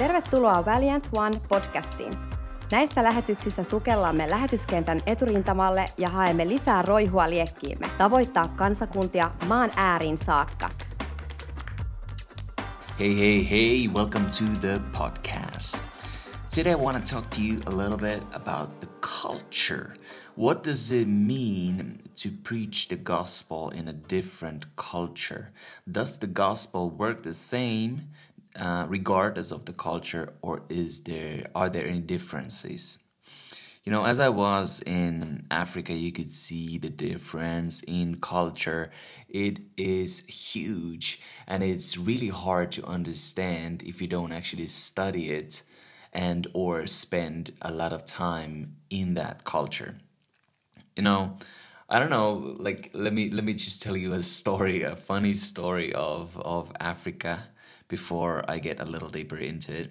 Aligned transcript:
Tervetuloa 0.00 0.64
Valiant 0.64 1.08
One 1.12 1.40
podcastiin. 1.48 2.12
Näissä 2.72 3.04
lähetyksissä 3.04 3.62
sukellamme 3.62 4.30
lähetyskentän 4.30 5.00
eturintamalle 5.06 5.84
ja 5.98 6.08
haemme 6.08 6.48
lisää 6.48 6.82
roihua 6.82 7.30
liekkiimme, 7.30 7.86
tavoittaa 7.98 8.48
kansakuntia 8.48 9.30
maan 9.48 9.70
ääriin 9.76 10.18
saakka. 10.18 10.68
Hey, 13.00 13.18
hey, 13.18 13.50
hey, 13.50 13.88
welcome 13.94 14.24
to 14.24 14.44
the 14.60 14.80
podcast. 14.98 15.84
Today 16.54 16.72
I 16.72 16.76
want 16.76 17.04
to 17.04 17.14
talk 17.14 17.30
to 17.30 17.40
you 17.40 17.58
a 17.66 17.76
little 17.76 17.98
bit 17.98 18.22
about 18.32 18.80
the 18.80 18.88
culture. 19.22 19.94
What 20.36 20.64
does 20.64 20.92
it 20.92 21.08
mean 21.08 22.00
to 22.22 22.30
preach 22.42 22.88
the 22.88 22.96
gospel 22.96 23.70
in 23.74 23.88
a 23.88 23.94
different 24.08 24.66
culture? 24.76 25.52
Does 25.86 26.18
the 26.18 26.26
gospel 26.26 26.90
work 26.90 27.22
the 27.22 27.32
same 27.32 28.00
uh, 28.58 28.86
regardless 28.88 29.52
of 29.52 29.64
the 29.64 29.72
culture, 29.72 30.34
or 30.42 30.62
is 30.68 31.02
there 31.04 31.50
are 31.54 31.68
there 31.68 31.86
any 31.86 32.00
differences? 32.00 32.98
You 33.84 33.92
know, 33.92 34.04
as 34.04 34.20
I 34.20 34.28
was 34.28 34.82
in 34.82 35.46
Africa, 35.50 35.94
you 35.94 36.12
could 36.12 36.32
see 36.32 36.76
the 36.76 36.90
difference 36.90 37.82
in 37.82 38.20
culture. 38.20 38.90
It 39.28 39.60
is 39.76 40.26
huge, 40.26 41.20
and 41.46 41.62
it's 41.62 41.96
really 41.96 42.28
hard 42.28 42.72
to 42.72 42.84
understand 42.84 43.82
if 43.82 44.02
you 44.02 44.08
don't 44.08 44.32
actually 44.32 44.66
study 44.66 45.30
it 45.30 45.62
and 46.12 46.46
or 46.52 46.86
spend 46.86 47.52
a 47.62 47.72
lot 47.72 47.92
of 47.92 48.04
time 48.04 48.76
in 48.90 49.14
that 49.14 49.44
culture. 49.44 49.94
You 50.96 51.02
know, 51.02 51.36
I 51.88 51.98
don't 51.98 52.10
know, 52.10 52.56
like 52.58 52.90
let 52.94 53.12
me 53.12 53.30
let 53.30 53.44
me 53.44 53.54
just 53.54 53.82
tell 53.82 53.96
you 53.96 54.12
a 54.12 54.22
story, 54.22 54.82
a 54.82 54.96
funny 54.96 55.34
story 55.34 55.92
of 55.94 56.38
of 56.38 56.72
Africa 56.78 57.48
before 57.90 58.44
I 58.48 58.58
get 58.60 58.80
a 58.80 58.84
little 58.84 59.10
deeper 59.10 59.36
into 59.36 59.76
it. 59.76 59.90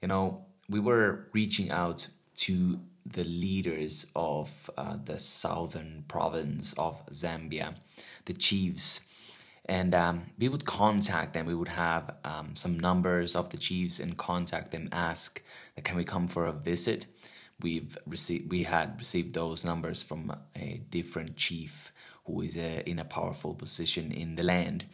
You 0.00 0.08
know, 0.08 0.46
we 0.70 0.80
were 0.80 1.28
reaching 1.34 1.70
out 1.70 2.08
to 2.36 2.80
the 3.04 3.24
leaders 3.24 4.06
of 4.16 4.70
uh, 4.78 4.96
the 5.04 5.18
southern 5.18 6.04
province 6.08 6.72
of 6.78 7.04
Zambia, 7.10 7.74
the 8.24 8.32
chiefs. 8.32 9.00
And 9.66 9.94
um, 9.94 10.22
we 10.38 10.48
would 10.48 10.64
contact 10.64 11.32
them. 11.34 11.46
We 11.46 11.54
would 11.54 11.68
have 11.68 12.14
um, 12.24 12.54
some 12.54 12.78
numbers 12.78 13.34
of 13.34 13.48
the 13.50 13.56
chiefs 13.56 13.98
and 13.98 14.16
contact 14.16 14.70
them, 14.70 14.88
ask, 14.92 15.42
"Can 15.82 15.96
we 15.96 16.04
come 16.04 16.28
for 16.28 16.46
a 16.46 16.52
visit?" 16.52 17.06
We've 17.60 17.96
received, 18.06 18.50
we 18.52 18.64
had 18.64 18.98
received 18.98 19.32
those 19.32 19.64
numbers 19.64 20.02
from 20.02 20.36
a 20.54 20.82
different 20.90 21.36
chief 21.36 21.92
who 22.26 22.42
is 22.42 22.56
uh, 22.56 22.82
in 22.84 22.98
a 22.98 23.04
powerful 23.04 23.54
position 23.54 24.12
in 24.12 24.36
the 24.36 24.42
land. 24.42 24.84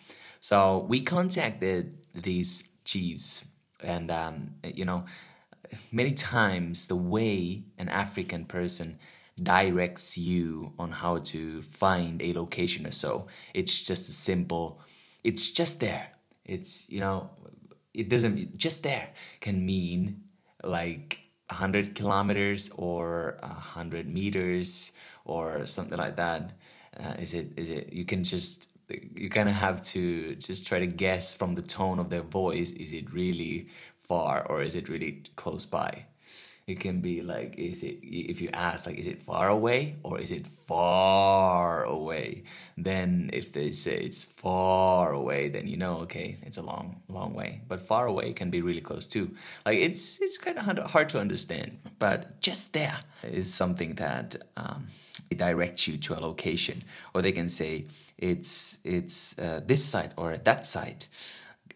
So 0.41 0.86
we 0.88 1.00
contacted 1.00 1.99
these 2.14 2.69
chiefs, 2.84 3.47
and 3.83 4.11
um, 4.11 4.55
you 4.64 4.84
know, 4.84 5.05
many 5.92 6.12
times 6.12 6.86
the 6.86 6.97
way 6.97 7.64
an 7.78 7.89
African 7.89 8.44
person 8.44 8.98
directs 9.42 10.19
you 10.19 10.72
on 10.78 10.91
how 10.91 11.19
to 11.19 11.62
find 11.62 12.20
a 12.20 12.33
location 12.34 12.86
or 12.86 12.91
so, 12.91 13.27
it's 13.55 13.83
just 13.83 14.08
a 14.08 14.12
simple, 14.12 14.80
it's 15.25 15.50
just 15.50 15.80
there. 15.80 16.08
It's 16.44 16.89
you 16.91 17.00
know, 17.00 17.30
it 17.94 18.08
doesn't 18.08 18.56
just 18.56 18.83
there 18.83 19.11
can 19.41 19.64
mean 19.64 20.22
like 20.62 21.20
100 21.50 21.95
kilometers 21.95 22.70
or 22.77 23.39
100 23.42 24.08
meters 24.08 24.92
or 25.24 25.67
something 25.67 25.98
like 25.98 26.17
that. 26.17 26.52
Uh, 26.98 27.14
is 27.19 27.34
it 27.34 27.52
is 27.56 27.70
it 27.70 27.92
you 27.92 28.05
can 28.05 28.22
just 28.24 28.69
you 29.14 29.28
kind 29.28 29.48
of 29.48 29.55
have 29.55 29.83
to 29.83 30.34
just 30.36 30.66
try 30.66 30.78
to 30.78 30.86
guess 30.86 31.34
from 31.34 31.55
the 31.55 31.62
tone 31.62 31.98
of 31.98 32.11
their 32.11 32.23
voice 32.23 32.70
is 32.73 32.92
it 32.92 33.12
really 33.12 33.67
far 33.96 34.46
or 34.46 34.62
is 34.62 34.74
it 34.74 34.89
really 34.89 35.23
close 35.36 35.67
by 35.67 36.05
it 36.70 36.81
can 36.81 37.01
be 37.01 37.20
like 37.23 37.58
is 37.58 37.83
it 37.83 37.98
if 38.03 38.41
you 38.41 38.48
ask 38.53 38.86
like 38.86 38.97
is 38.97 39.07
it 39.07 39.23
far 39.23 39.48
away 39.48 39.97
or 40.03 40.19
is 40.20 40.33
it 40.33 40.47
far 40.47 41.85
away? 41.85 42.45
Then 42.77 43.31
if 43.33 43.53
they 43.53 43.70
say 43.73 43.97
it's 43.97 44.25
far 44.25 45.13
away 45.13 45.48
then 45.48 45.67
you 45.67 45.77
know 45.77 45.98
okay 46.05 46.36
it's 46.42 46.58
a 46.58 46.63
long 46.63 47.03
long 47.08 47.35
way. 47.35 47.61
But 47.69 47.81
far 47.81 48.07
away 48.07 48.33
can 48.33 48.51
be 48.51 48.63
really 48.63 48.81
close 48.81 49.07
too. 49.07 49.35
Like 49.67 49.79
it's 49.79 50.20
it's 50.23 50.39
kind 50.39 50.58
of 50.58 50.91
hard 50.91 51.08
to 51.11 51.20
understand 51.20 51.79
but 51.98 52.41
just 52.41 52.73
there 52.73 52.98
is 53.23 53.52
something 53.52 53.95
that 53.95 54.37
um, 54.57 54.87
directs 55.37 55.87
you 55.87 55.97
to 55.98 56.19
a 56.19 56.20
location. 56.20 56.83
Or 57.14 57.23
they 57.23 57.33
can 57.33 57.48
say 57.48 57.85
it's 58.19 58.79
it's 58.85 59.39
uh, 59.39 59.61
this 59.64 59.85
side 59.85 60.13
or 60.17 60.37
that 60.37 60.67
side 60.67 61.07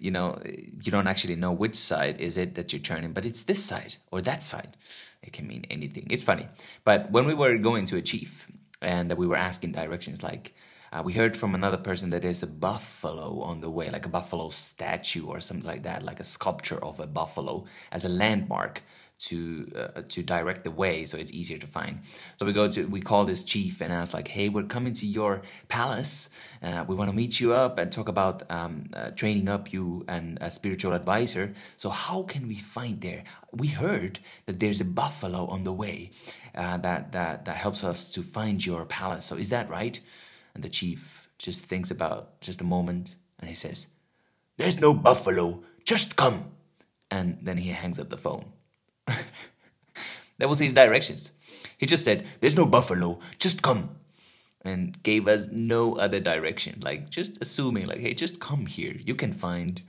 you 0.04 0.10
know 0.10 0.38
you 0.84 0.90
don't 0.92 1.06
actually 1.06 1.36
know 1.36 1.52
which 1.52 1.74
side 1.74 2.20
is 2.20 2.36
it 2.36 2.54
that 2.56 2.72
you're 2.72 2.86
turning 2.90 3.12
but 3.12 3.24
it's 3.24 3.44
this 3.44 3.64
side 3.64 3.96
or 4.10 4.20
that 4.22 4.42
side. 4.42 4.76
It 5.22 5.32
can 5.32 5.46
mean 5.46 5.64
anything. 5.70 6.06
It's 6.10 6.24
funny. 6.24 6.46
But 6.84 7.10
when 7.10 7.24
we 7.24 7.32
were 7.32 7.56
going 7.56 7.86
to 7.86 7.96
a 7.96 8.02
chief 8.02 8.46
and 8.82 9.10
we 9.14 9.26
were 9.26 9.36
asking 9.50 9.72
directions 9.72 10.22
like 10.22 10.54
uh, 10.92 11.02
we 11.02 11.14
heard 11.14 11.36
from 11.36 11.54
another 11.54 11.78
person 11.78 12.10
that 12.10 12.22
there's 12.22 12.42
a 12.42 12.46
buffalo 12.46 13.40
on 13.40 13.60
the 13.62 13.70
way 13.70 13.90
like 13.90 14.04
a 14.04 14.10
buffalo 14.10 14.50
statue 14.50 15.26
or 15.26 15.40
something 15.40 15.66
like 15.66 15.84
that 15.84 16.02
like 16.02 16.20
a 16.20 16.28
sculpture 16.34 16.80
of 16.84 17.00
a 17.00 17.06
buffalo 17.06 17.64
as 17.90 18.04
a 18.04 18.08
landmark 18.08 18.82
to 19.18 19.70
uh, 19.76 20.02
to 20.08 20.22
direct 20.22 20.64
the 20.64 20.70
way 20.70 21.04
so 21.04 21.16
it's 21.16 21.32
easier 21.32 21.58
to 21.58 21.66
find. 21.66 22.00
So 22.38 22.46
we 22.46 22.52
go 22.52 22.68
to 22.68 22.86
we 22.86 23.00
call 23.00 23.24
this 23.24 23.44
chief 23.44 23.80
and 23.80 23.92
ask 23.92 24.12
like 24.12 24.28
hey 24.28 24.48
we're 24.48 24.64
coming 24.64 24.92
to 24.94 25.06
your 25.06 25.42
palace. 25.68 26.28
Uh, 26.62 26.84
we 26.86 26.94
want 26.94 27.10
to 27.10 27.16
meet 27.16 27.40
you 27.40 27.52
up 27.52 27.78
and 27.78 27.90
talk 27.90 28.08
about 28.08 28.42
um, 28.50 28.86
uh, 28.92 29.10
training 29.10 29.48
up 29.48 29.72
you 29.72 30.04
and 30.08 30.38
a 30.40 30.50
spiritual 30.50 30.92
advisor. 30.92 31.54
So 31.76 31.90
how 31.90 32.22
can 32.24 32.48
we 32.48 32.56
find 32.56 33.00
there? 33.00 33.24
We 33.52 33.68
heard 33.68 34.18
that 34.46 34.60
there's 34.60 34.80
a 34.80 34.84
buffalo 34.84 35.46
on 35.46 35.64
the 35.64 35.72
way 35.72 36.10
uh, 36.54 36.78
that 36.78 37.12
that 37.12 37.44
that 37.44 37.56
helps 37.56 37.84
us 37.84 38.12
to 38.12 38.22
find 38.22 38.64
your 38.64 38.84
palace. 38.84 39.24
So 39.24 39.36
is 39.36 39.50
that 39.50 39.70
right? 39.70 40.00
And 40.54 40.62
the 40.62 40.68
chief 40.68 41.28
just 41.38 41.66
thinks 41.66 41.90
about 41.90 42.40
just 42.40 42.60
a 42.60 42.64
moment 42.64 43.16
and 43.38 43.48
he 43.48 43.54
says 43.54 43.88
there's 44.58 44.80
no 44.80 44.92
buffalo. 44.92 45.62
Just 45.84 46.16
come. 46.16 46.50
And 47.10 47.38
then 47.42 47.58
he 47.58 47.68
hangs 47.68 48.00
up 48.00 48.08
the 48.08 48.16
phone 48.16 48.46
that 50.38 50.48
was 50.48 50.58
his 50.58 50.72
directions. 50.72 51.32
He 51.78 51.86
just 51.86 52.04
said, 52.04 52.26
There's 52.40 52.56
no 52.56 52.66
buffalo, 52.66 53.18
just 53.38 53.62
come. 53.62 53.96
And 54.66 55.02
gave 55.02 55.28
us 55.28 55.48
no 55.52 55.96
other 55.96 56.20
direction. 56.20 56.80
Like 56.82 57.10
just 57.10 57.40
assuming, 57.42 57.86
like, 57.86 57.98
hey, 57.98 58.14
just 58.14 58.40
come 58.40 58.64
here. 58.64 58.96
You 58.98 59.14
can 59.14 59.32
find 59.32 59.82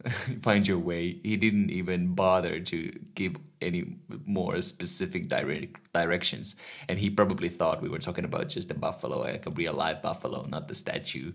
find 0.42 0.66
your 0.66 0.78
way. 0.78 1.18
He 1.22 1.36
didn't 1.36 1.70
even 1.70 2.14
bother 2.14 2.60
to 2.60 2.92
give 3.14 3.36
any 3.60 3.96
more 4.24 4.60
specific 4.62 5.28
direct 5.28 5.92
directions. 5.92 6.56
And 6.88 6.98
he 6.98 7.10
probably 7.10 7.48
thought 7.48 7.82
we 7.82 7.88
were 7.88 7.98
talking 7.98 8.24
about 8.24 8.48
just 8.48 8.70
a 8.70 8.74
buffalo, 8.74 9.20
like 9.20 9.46
a 9.46 9.50
real 9.50 9.74
live 9.74 10.00
buffalo, 10.02 10.46
not 10.46 10.68
the 10.68 10.74
statue. 10.74 11.32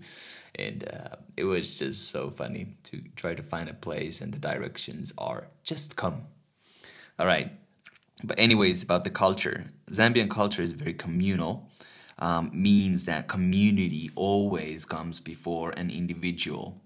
And 0.55 0.87
uh, 0.87 1.17
it 1.37 1.43
was 1.43 1.79
just 1.79 2.09
so 2.09 2.29
funny 2.29 2.77
to 2.83 3.01
try 3.15 3.35
to 3.35 3.43
find 3.43 3.69
a 3.69 3.73
place, 3.73 4.21
and 4.21 4.33
the 4.33 4.39
directions 4.39 5.11
are 5.17 5.47
just 5.63 5.95
come. 5.97 6.23
All 7.19 7.27
right. 7.27 7.51
But, 8.23 8.39
anyways, 8.39 8.83
about 8.83 9.03
the 9.03 9.09
culture 9.09 9.65
Zambian 9.91 10.29
culture 10.29 10.61
is 10.61 10.73
very 10.73 10.93
communal, 10.93 11.69
um, 12.19 12.49
means 12.53 13.05
that 13.05 13.27
community 13.27 14.09
always 14.15 14.85
comes 14.85 15.19
before 15.19 15.71
an 15.71 15.89
individual. 15.89 16.81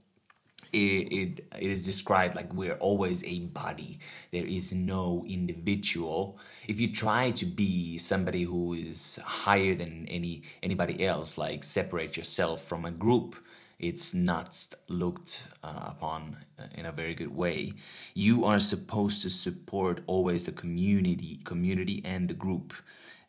It, 0.72 0.78
it, 1.12 1.48
it 1.60 1.72
is 1.72 1.84
described 1.84 2.36
like 2.36 2.54
we're 2.54 2.76
always 2.76 3.24
a 3.24 3.40
body. 3.40 4.00
There 4.32 4.46
is 4.46 4.72
no 4.72 5.26
individual. 5.28 6.38
If 6.68 6.80
you 6.80 6.94
try 6.94 7.32
to 7.32 7.46
be 7.46 7.98
somebody 7.98 8.44
who 8.44 8.74
is 8.74 9.20
higher 9.24 9.74
than 9.74 10.06
any 10.08 10.44
anybody 10.62 11.06
else, 11.06 11.40
like 11.40 11.64
separate 11.64 12.16
yourself 12.18 12.64
from 12.64 12.86
a 12.86 12.92
group, 12.92 13.36
it's 13.80 14.14
not 14.14 14.76
looked 14.90 15.48
uh, 15.64 15.86
upon 15.88 16.38
in 16.76 16.86
a 16.86 16.92
very 16.92 17.16
good 17.16 17.36
way. 17.36 17.74
You 18.14 18.44
are 18.44 18.60
supposed 18.60 19.22
to 19.22 19.30
support 19.30 20.04
always 20.06 20.46
the 20.46 20.52
community, 20.52 21.40
community 21.46 22.02
and 22.04 22.28
the 22.28 22.34
group. 22.34 22.74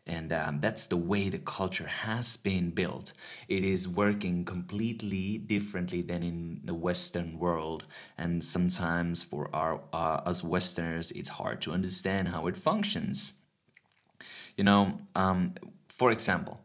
And 0.06 0.32
um, 0.32 0.60
that's 0.60 0.86
the 0.86 0.96
way 0.96 1.28
the 1.28 1.38
culture 1.38 1.86
has 1.86 2.36
been 2.36 2.70
built. 2.70 3.12
It 3.48 3.62
is 3.62 3.86
working 3.86 4.44
completely 4.44 5.38
differently 5.38 6.02
than 6.02 6.24
in 6.24 6.62
the 6.64 6.74
Western 6.74 7.38
world. 7.38 7.84
And 8.18 8.44
sometimes 8.44 9.22
for 9.22 9.48
our 9.54 9.82
uh, 9.92 10.22
us 10.26 10.42
Westerners, 10.42 11.12
it's 11.12 11.28
hard 11.28 11.60
to 11.60 11.72
understand 11.72 12.28
how 12.28 12.48
it 12.48 12.56
functions. 12.56 13.34
You 14.56 14.64
know, 14.64 14.98
um, 15.14 15.54
for 15.88 16.10
example, 16.10 16.60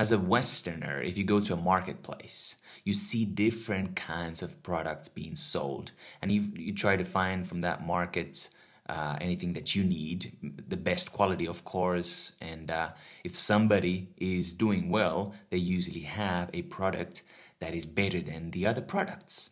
as 0.00 0.12
a 0.12 0.18
Westerner, 0.18 1.02
if 1.02 1.18
you 1.18 1.24
go 1.24 1.40
to 1.40 1.52
a 1.52 1.56
marketplace, 1.72 2.56
you 2.86 2.94
see 2.94 3.26
different 3.26 3.94
kinds 3.94 4.40
of 4.40 4.62
products 4.62 5.10
being 5.10 5.36
sold, 5.36 5.92
and 6.22 6.32
you, 6.32 6.40
you 6.56 6.72
try 6.72 6.96
to 6.96 7.04
find 7.04 7.46
from 7.46 7.60
that 7.60 7.86
market 7.86 8.48
uh, 8.88 9.18
anything 9.20 9.52
that 9.52 9.76
you 9.76 9.84
need, 9.84 10.32
the 10.66 10.78
best 10.78 11.12
quality, 11.12 11.46
of 11.46 11.66
course. 11.66 12.32
And 12.40 12.70
uh, 12.70 12.88
if 13.24 13.36
somebody 13.36 14.08
is 14.16 14.54
doing 14.54 14.88
well, 14.88 15.34
they 15.50 15.58
usually 15.58 16.06
have 16.22 16.48
a 16.54 16.62
product 16.62 17.20
that 17.58 17.74
is 17.74 17.84
better 17.84 18.22
than 18.22 18.52
the 18.52 18.66
other 18.66 18.80
products. 18.80 19.50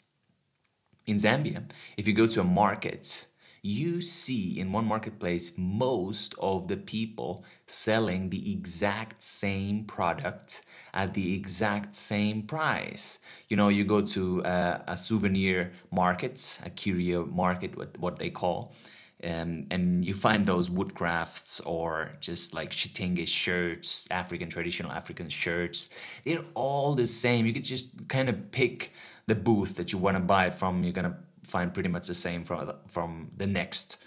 In 1.06 1.16
Zambia, 1.16 1.64
if 1.98 2.08
you 2.08 2.14
go 2.14 2.26
to 2.26 2.40
a 2.40 2.44
market, 2.64 3.26
you 3.60 4.00
see 4.00 4.58
in 4.58 4.72
one 4.72 4.86
marketplace 4.86 5.52
most 5.58 6.34
of 6.38 6.68
the 6.68 6.78
people 6.78 7.44
selling 7.70 8.30
the 8.30 8.52
exact 8.52 9.22
same 9.22 9.84
product 9.84 10.62
at 10.94 11.14
the 11.14 11.34
exact 11.34 11.94
same 11.94 12.42
price. 12.42 13.18
You 13.48 13.56
know, 13.56 13.68
you 13.68 13.84
go 13.84 14.00
to 14.00 14.42
a, 14.44 14.82
a 14.88 14.96
souvenir 14.96 15.72
market, 15.90 16.60
a 16.64 16.70
curio 16.70 17.26
market, 17.26 17.76
what, 17.76 17.98
what 17.98 18.18
they 18.18 18.30
call, 18.30 18.74
um, 19.22 19.66
and 19.70 20.04
you 20.04 20.14
find 20.14 20.46
those 20.46 20.68
woodcrafts 20.68 21.60
or 21.66 22.12
just 22.20 22.54
like 22.54 22.70
chitenge 22.70 23.28
shirts, 23.28 24.08
African 24.10 24.48
traditional 24.48 24.92
African 24.92 25.28
shirts. 25.28 25.90
They're 26.24 26.44
all 26.54 26.94
the 26.94 27.06
same. 27.06 27.44
You 27.44 27.52
could 27.52 27.64
just 27.64 28.08
kind 28.08 28.28
of 28.28 28.50
pick 28.52 28.92
the 29.26 29.34
booth 29.34 29.76
that 29.76 29.92
you 29.92 29.98
want 29.98 30.16
to 30.16 30.22
buy 30.22 30.46
it 30.46 30.54
from. 30.54 30.84
You're 30.84 30.92
gonna 30.92 31.18
find 31.42 31.74
pretty 31.74 31.88
much 31.88 32.06
the 32.06 32.14
same 32.14 32.44
from 32.44 32.72
from 32.86 33.30
the 33.36 33.46
next 33.46 33.98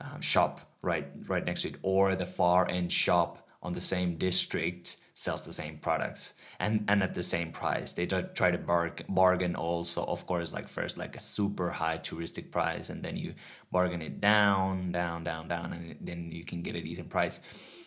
um, 0.00 0.20
shop 0.20 0.67
right 0.88 1.06
right 1.32 1.46
next 1.46 1.62
to 1.62 1.68
it, 1.68 1.76
or 1.82 2.16
the 2.16 2.30
far 2.40 2.60
end 2.78 2.90
shop 2.90 3.32
on 3.62 3.72
the 3.72 3.86
same 3.94 4.10
district 4.16 4.96
sells 5.14 5.44
the 5.44 5.52
same 5.52 5.76
products 5.78 6.34
and 6.60 6.84
and 6.90 7.02
at 7.02 7.12
the 7.14 7.22
same 7.34 7.50
price. 7.50 7.92
They 7.92 8.06
try 8.06 8.50
to 8.52 8.58
bargain, 8.72 9.06
bargain 9.08 9.54
also 9.56 10.04
of 10.04 10.26
course 10.30 10.52
like 10.52 10.68
first 10.68 10.96
like 10.96 11.16
a 11.16 11.20
super 11.20 11.70
high 11.70 11.98
touristic 11.98 12.52
price 12.52 12.88
and 12.90 13.02
then 13.02 13.16
you 13.16 13.34
bargain 13.72 14.00
it 14.00 14.20
down 14.20 14.92
down 14.92 15.24
down 15.24 15.48
down 15.48 15.72
and 15.72 15.96
then 16.00 16.30
you 16.30 16.44
can 16.44 16.62
get 16.62 16.76
a 16.76 16.82
decent 16.88 17.10
price. 17.10 17.36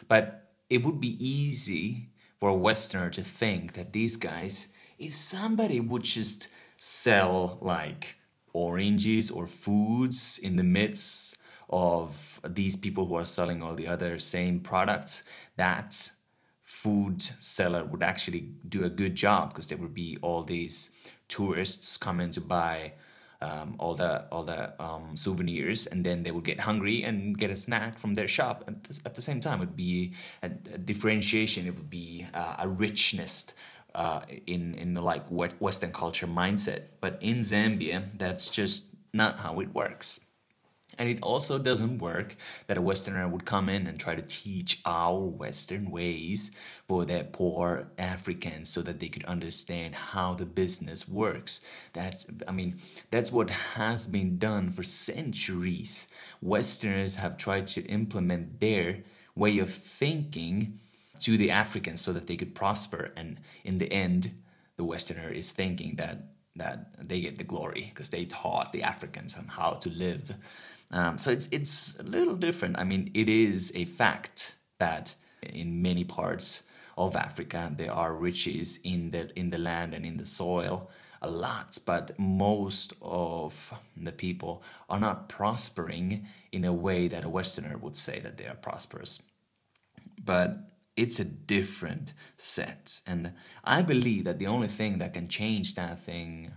But 0.08 0.24
it 0.70 0.84
would 0.84 1.00
be 1.00 1.16
easy 1.26 2.10
for 2.38 2.50
a 2.50 2.62
westerner 2.68 3.10
to 3.12 3.24
think 3.24 3.74
that 3.74 3.94
these 3.94 4.18
guys 4.18 4.68
if 5.00 5.14
somebody 5.16 5.80
would 5.80 6.04
just 6.04 6.50
sell 6.78 7.58
like 7.62 8.18
oranges 8.54 9.32
or 9.32 9.48
foods 9.48 10.38
in 10.44 10.58
the 10.58 10.64
midst 10.80 11.38
of 11.72 12.40
these 12.48 12.76
people 12.76 13.06
who 13.06 13.16
are 13.16 13.26
selling 13.26 13.62
all 13.62 13.76
the 13.76 13.88
other 13.88 14.20
same 14.20 14.60
products 14.60 15.24
that 15.56 16.12
food 16.62 17.22
seller 17.22 17.84
would 17.84 18.04
actually 18.04 18.50
do 18.68 18.84
a 18.84 18.90
good 18.90 19.16
job 19.16 19.50
because 19.50 19.68
there 19.68 19.78
would 19.78 19.94
be 19.94 20.18
all 20.22 20.44
these 20.44 21.12
tourists 21.28 21.98
coming 21.98 22.30
to 22.32 22.42
buy 22.42 22.94
um, 23.42 23.76
all 23.80 23.96
the 23.96 24.26
all 24.32 24.44
the 24.44 24.82
um, 24.82 25.16
souvenirs, 25.16 25.88
and 25.88 26.06
then 26.06 26.24
they 26.24 26.32
would 26.32 26.44
get 26.44 26.60
hungry 26.60 27.04
and 27.04 27.38
get 27.38 27.50
a 27.50 27.56
snack 27.56 27.98
from 27.98 28.14
their 28.14 28.28
shop. 28.28 28.64
At 28.68 28.84
the, 28.84 29.02
at 29.06 29.16
the 29.16 29.22
same 29.22 29.40
time, 29.40 29.62
it 29.62 29.66
would 29.66 29.76
be 29.76 30.14
a, 30.44 30.48
a 30.48 30.78
differentiation. 30.78 31.66
It 31.66 31.76
would 31.76 31.90
be 31.90 32.28
uh, 32.34 32.56
a 32.60 32.68
richness 32.68 33.48
uh, 33.96 34.22
in 34.46 34.76
in 34.76 34.94
the 34.94 35.02
like 35.02 35.26
Western 35.28 35.92
culture 35.92 36.28
mindset. 36.28 36.84
But 37.00 37.18
in 37.22 37.40
Zambia, 37.40 38.04
that's 38.18 38.48
just 38.48 38.86
not 39.14 39.40
how 39.40 39.60
it 39.60 39.74
works. 39.74 40.20
And 40.98 41.10
it 41.10 41.20
also 41.22 41.58
doesn't 41.58 42.00
work 42.00 42.36
that 42.68 42.78
a 42.78 42.82
Westerner 42.82 43.28
would 43.28 43.46
come 43.46 43.70
in 43.70 43.88
and 43.88 44.00
try 44.00 44.16
to 44.16 44.22
teach 44.22 44.82
our 44.86 45.20
Western 45.20 45.90
ways 45.90 46.52
for 46.88 47.06
their 47.06 47.24
poor 47.24 47.92
Africans 47.98 48.70
so 48.70 48.82
that 48.82 49.00
they 49.00 49.08
could 49.08 49.26
understand 49.26 49.96
how 49.96 50.34
the 50.34 50.46
business 50.46 51.08
works. 51.08 51.62
That's, 51.94 52.28
I 52.48 52.52
mean, 52.52 52.76
that's 53.10 53.32
what 53.32 53.50
has 53.50 54.08
been 54.08 54.38
done 54.38 54.70
for 54.70 54.84
centuries. 54.84 56.08
Westerners 56.42 57.16
have 57.16 57.38
tried 57.38 57.68
to 57.68 57.86
implement 57.86 58.60
their 58.60 59.04
way 59.36 59.60
of 59.60 59.74
thinking 59.74 60.80
to 61.22 61.38
the 61.38 61.52
Africans 61.52 62.02
so 62.02 62.14
that 62.14 62.28
they 62.28 62.36
could 62.36 62.56
prosper. 62.56 63.12
And 63.16 63.40
in 63.64 63.78
the 63.78 63.92
end, 63.92 64.32
the 64.76 64.84
Westerner 64.84 65.30
is 65.30 65.52
thinking 65.52 65.96
that 65.96 66.28
that 66.56 67.08
they 67.08 67.22
get 67.22 67.38
the 67.38 67.44
glory 67.44 67.88
because 67.90 68.10
they 68.10 68.26
taught 68.26 68.74
the 68.74 68.84
Africans 68.84 69.38
on 69.38 69.46
how 69.46 69.72
to 69.72 69.90
live. 69.90 70.36
Um, 70.92 71.18
so 71.18 71.32
it's 71.32 71.48
it's 71.52 72.00
a 72.00 72.04
little 72.04 72.36
different. 72.36 72.78
I 72.78 72.84
mean, 72.84 73.12
it 73.14 73.30
is 73.30 73.72
a 73.76 73.86
fact 73.86 74.56
that 74.80 75.16
in 75.42 75.82
many 75.82 76.04
parts 76.04 76.64
of 76.98 77.16
Africa 77.16 77.72
there 77.76 77.94
are 77.94 78.14
riches 78.14 78.80
in 78.84 79.12
the 79.12 79.32
in 79.40 79.50
the 79.50 79.58
land 79.58 79.94
and 79.94 80.06
in 80.06 80.18
the 80.18 80.26
soil 80.26 80.90
a 81.22 81.30
lot, 81.30 81.78
but 81.86 82.18
most 82.18 82.94
of 83.02 83.74
the 83.96 84.12
people 84.12 84.64
are 84.90 85.00
not 85.00 85.30
prospering 85.30 86.28
in 86.52 86.66
a 86.66 86.74
way 86.74 87.08
that 87.08 87.24
a 87.24 87.30
Westerner 87.30 87.78
would 87.78 87.96
say 87.96 88.20
that 88.20 88.38
they 88.38 88.48
are 88.48 88.56
prosperous. 88.56 89.22
But 90.24 90.72
it's 90.98 91.20
a 91.20 91.26
different 91.26 92.14
set, 92.38 93.02
and 93.08 93.34
I 93.64 93.82
believe 93.82 94.26
that 94.26 94.40
the 94.40 94.48
only 94.48 94.68
thing 94.68 94.98
that 94.98 95.14
can 95.14 95.28
change 95.28 95.76
that 95.76 96.02
thing 96.02 96.52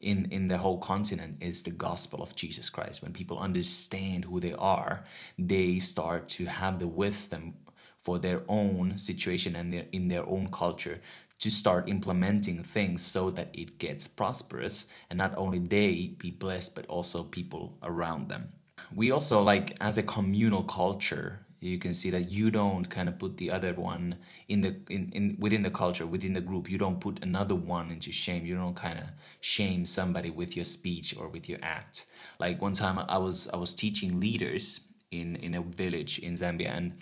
in, 0.00 0.26
in 0.30 0.48
the 0.48 0.58
whole 0.58 0.78
continent 0.78 1.36
is 1.40 1.62
the 1.62 1.70
gospel 1.70 2.22
of 2.22 2.34
Jesus 2.34 2.70
Christ. 2.70 3.02
When 3.02 3.12
people 3.12 3.38
understand 3.38 4.24
who 4.24 4.40
they 4.40 4.54
are, 4.54 5.04
they 5.38 5.78
start 5.78 6.28
to 6.30 6.46
have 6.46 6.78
the 6.78 6.88
wisdom 6.88 7.54
for 7.98 8.18
their 8.18 8.42
own 8.48 8.96
situation 8.96 9.54
and 9.54 9.72
their, 9.72 9.86
in 9.92 10.08
their 10.08 10.26
own 10.26 10.48
culture 10.48 11.00
to 11.38 11.50
start 11.50 11.88
implementing 11.88 12.62
things 12.62 13.02
so 13.02 13.30
that 13.30 13.48
it 13.52 13.78
gets 13.78 14.06
prosperous 14.06 14.86
and 15.08 15.18
not 15.18 15.34
only 15.36 15.58
they 15.58 16.14
be 16.18 16.30
blessed 16.30 16.74
but 16.74 16.86
also 16.86 17.22
people 17.22 17.78
around 17.82 18.28
them 18.28 18.52
we 18.94 19.10
also 19.10 19.42
like 19.42 19.76
as 19.80 19.96
a 19.98 20.02
communal 20.02 20.62
culture 20.62 21.40
you 21.60 21.78
can 21.78 21.92
see 21.92 22.08
that 22.10 22.32
you 22.32 22.50
don't 22.50 22.88
kind 22.88 23.08
of 23.08 23.18
put 23.18 23.36
the 23.36 23.50
other 23.50 23.74
one 23.74 24.16
in 24.48 24.62
the 24.62 24.76
in, 24.88 25.10
in 25.12 25.36
within 25.38 25.62
the 25.62 25.70
culture 25.70 26.06
within 26.06 26.32
the 26.32 26.40
group. 26.40 26.70
You 26.70 26.78
don't 26.78 27.00
put 27.00 27.22
another 27.22 27.54
one 27.54 27.90
into 27.90 28.10
shame. 28.10 28.46
You 28.46 28.56
don't 28.56 28.74
kind 28.74 28.98
of 28.98 29.04
shame 29.40 29.84
somebody 29.84 30.30
with 30.30 30.56
your 30.56 30.64
speech 30.64 31.14
or 31.18 31.28
with 31.28 31.48
your 31.48 31.58
act. 31.62 32.06
Like 32.38 32.62
one 32.62 32.72
time 32.72 32.98
i 32.98 33.18
was 33.18 33.48
i 33.52 33.56
was 33.56 33.74
teaching 33.74 34.18
leaders 34.18 34.80
in 35.10 35.36
in 35.36 35.54
a 35.54 35.60
village 35.60 36.18
in 36.20 36.34
zambia 36.34 36.68
and 36.68 36.92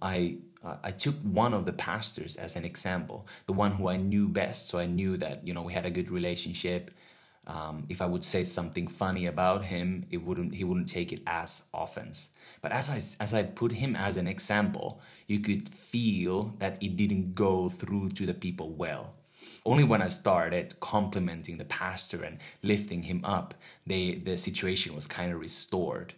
i 0.00 0.36
i 0.82 0.90
took 0.90 1.16
one 1.22 1.52
of 1.52 1.66
the 1.66 1.72
pastors 1.72 2.36
as 2.36 2.56
an 2.56 2.64
example 2.64 3.26
the 3.46 3.52
one 3.52 3.72
who 3.72 3.88
i 3.88 3.96
knew 3.96 4.28
best. 4.28 4.68
So 4.68 4.78
i 4.78 4.86
knew 4.86 5.18
that 5.18 5.46
you 5.46 5.52
know 5.52 5.62
we 5.62 5.74
had 5.74 5.84
a 5.84 5.90
good 5.90 6.10
relationship 6.10 6.90
um, 7.46 7.84
if 7.88 8.00
I 8.00 8.06
would 8.06 8.24
say 8.24 8.44
something 8.44 8.88
funny 8.88 9.26
about 9.26 9.64
him, 9.64 10.06
it 10.10 10.18
wouldn't 10.18 10.54
he 10.54 10.64
wouldn't 10.64 10.88
take 10.88 11.12
it 11.12 11.22
as 11.26 11.64
offense. 11.74 12.30
But 12.62 12.72
as 12.72 12.90
I 12.90 13.22
as 13.22 13.34
I 13.34 13.42
put 13.42 13.72
him 13.72 13.96
as 13.96 14.16
an 14.16 14.26
example, 14.26 15.00
you 15.26 15.40
could 15.40 15.68
feel 15.68 16.54
that 16.58 16.82
it 16.82 16.96
didn't 16.96 17.34
go 17.34 17.68
through 17.68 18.10
to 18.10 18.26
the 18.26 18.34
people 18.34 18.70
well. 18.70 19.14
Only 19.66 19.84
when 19.84 20.00
I 20.00 20.08
started 20.08 20.78
complimenting 20.80 21.58
the 21.58 21.64
pastor 21.66 22.22
and 22.22 22.38
lifting 22.62 23.02
him 23.02 23.24
up, 23.24 23.54
they 23.86 24.14
the 24.14 24.36
situation 24.38 24.94
was 24.94 25.06
kind 25.06 25.32
of 25.32 25.40
restored. 25.40 26.14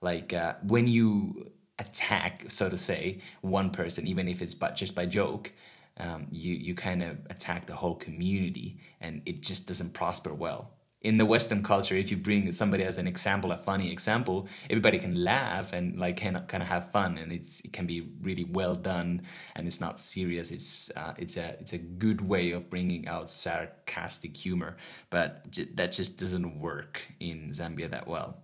Like 0.00 0.32
uh, 0.32 0.54
when 0.62 0.86
you 0.86 1.50
attack, 1.78 2.44
so 2.48 2.68
to 2.68 2.76
say, 2.76 3.18
one 3.40 3.70
person, 3.70 4.06
even 4.06 4.28
if 4.28 4.40
it's 4.40 4.54
but 4.54 4.76
just 4.76 4.94
by 4.94 5.06
joke, 5.06 5.52
um, 5.98 6.26
you 6.32 6.54
you 6.54 6.74
kind 6.74 7.02
of 7.02 7.18
attack 7.30 7.66
the 7.66 7.74
whole 7.74 7.94
community, 7.94 8.78
and 9.00 9.22
it 9.26 9.42
just 9.42 9.66
doesn't 9.68 9.94
prosper 9.94 10.34
well. 10.34 10.70
In 11.00 11.18
the 11.18 11.26
Western 11.26 11.62
culture, 11.62 11.94
if 11.94 12.10
you 12.10 12.16
bring 12.16 12.50
somebody 12.50 12.82
as 12.82 12.96
an 12.96 13.06
example, 13.06 13.52
a 13.52 13.58
funny 13.58 13.92
example, 13.92 14.48
everybody 14.70 14.98
can 14.98 15.22
laugh 15.22 15.74
and 15.74 15.98
like 15.98 16.18
kind 16.20 16.36
of 16.36 16.46
kind 16.46 16.62
of 16.62 16.68
have 16.68 16.90
fun, 16.92 17.18
and 17.18 17.30
it's 17.30 17.60
it 17.60 17.72
can 17.72 17.86
be 17.86 18.08
really 18.22 18.44
well 18.44 18.74
done, 18.74 19.22
and 19.54 19.66
it's 19.66 19.80
not 19.80 20.00
serious. 20.00 20.50
It's 20.50 20.90
uh, 20.96 21.14
it's 21.18 21.36
a 21.36 21.56
it's 21.60 21.74
a 21.74 21.78
good 21.78 22.22
way 22.22 22.52
of 22.52 22.70
bringing 22.70 23.06
out 23.06 23.30
sarcastic 23.30 24.36
humor, 24.36 24.76
but 25.10 25.50
j- 25.50 25.68
that 25.74 25.92
just 25.92 26.18
doesn't 26.18 26.58
work 26.58 27.02
in 27.20 27.50
Zambia 27.50 27.90
that 27.90 28.08
well. 28.08 28.38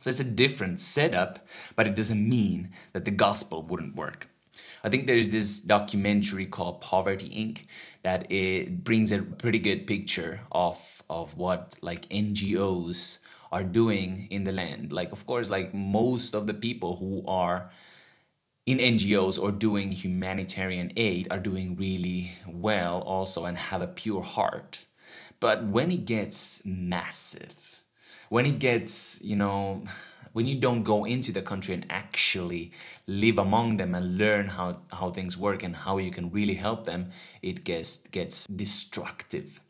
So 0.00 0.08
it's 0.08 0.20
a 0.20 0.24
different 0.24 0.80
setup, 0.80 1.46
but 1.76 1.86
it 1.86 1.94
doesn't 1.94 2.26
mean 2.26 2.70
that 2.94 3.04
the 3.04 3.10
gospel 3.10 3.62
wouldn't 3.62 3.96
work. 3.96 4.29
I 4.82 4.88
think 4.88 5.06
there's 5.06 5.28
this 5.28 5.60
documentary 5.60 6.46
called 6.46 6.80
Poverty 6.80 7.28
Inc. 7.28 7.66
that 8.02 8.30
it 8.32 8.82
brings 8.82 9.12
a 9.12 9.22
pretty 9.22 9.58
good 9.58 9.86
picture 9.86 10.40
of 10.50 11.02
of 11.10 11.36
what 11.36 11.78
like 11.82 12.08
NGOs 12.08 13.18
are 13.52 13.64
doing 13.64 14.28
in 14.30 14.44
the 14.44 14.52
land. 14.52 14.92
Like 14.92 15.12
of 15.12 15.26
course, 15.26 15.50
like 15.50 15.74
most 15.74 16.34
of 16.34 16.46
the 16.46 16.54
people 16.54 16.96
who 16.96 17.24
are 17.26 17.70
in 18.66 18.78
NGOs 18.78 19.42
or 19.42 19.50
doing 19.52 19.90
humanitarian 19.92 20.92
aid 20.96 21.28
are 21.30 21.40
doing 21.40 21.76
really 21.76 22.32
well 22.46 23.00
also 23.02 23.44
and 23.44 23.56
have 23.56 23.82
a 23.82 23.86
pure 23.86 24.22
heart. 24.22 24.86
But 25.40 25.64
when 25.64 25.90
it 25.90 26.04
gets 26.04 26.64
massive, 26.64 27.82
when 28.28 28.46
it 28.46 28.58
gets, 28.58 29.20
you 29.22 29.34
know, 29.36 29.82
when 30.32 30.46
you 30.46 30.54
don't 30.54 30.82
go 30.82 31.04
into 31.04 31.32
the 31.32 31.42
country 31.42 31.74
and 31.74 31.86
actually 31.90 32.72
live 33.06 33.38
among 33.38 33.76
them 33.76 33.94
and 33.94 34.18
learn 34.18 34.46
how, 34.46 34.74
how 34.92 35.10
things 35.10 35.36
work 35.36 35.62
and 35.62 35.74
how 35.74 35.98
you 35.98 36.10
can 36.10 36.30
really 36.30 36.54
help 36.54 36.84
them, 36.84 37.10
it 37.42 37.64
gets 37.64 37.98
gets 38.08 38.46
destructive. 38.46 39.60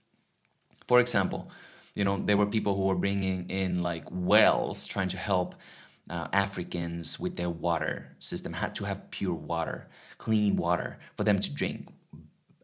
For 0.86 1.00
example, 1.00 1.50
you 1.94 2.04
know 2.04 2.18
there 2.18 2.36
were 2.36 2.46
people 2.46 2.76
who 2.76 2.82
were 2.82 2.94
bringing 2.94 3.48
in 3.48 3.82
like 3.82 4.04
wells 4.10 4.86
trying 4.86 5.08
to 5.08 5.16
help 5.16 5.54
uh, 6.10 6.26
Africans 6.32 7.20
with 7.20 7.36
their 7.36 7.50
water 7.50 8.16
system 8.18 8.54
had 8.54 8.74
to 8.76 8.84
have 8.84 9.10
pure 9.10 9.34
water, 9.34 9.88
clean 10.18 10.56
water 10.56 10.98
for 11.16 11.24
them 11.24 11.38
to 11.38 11.50
drink. 11.50 11.88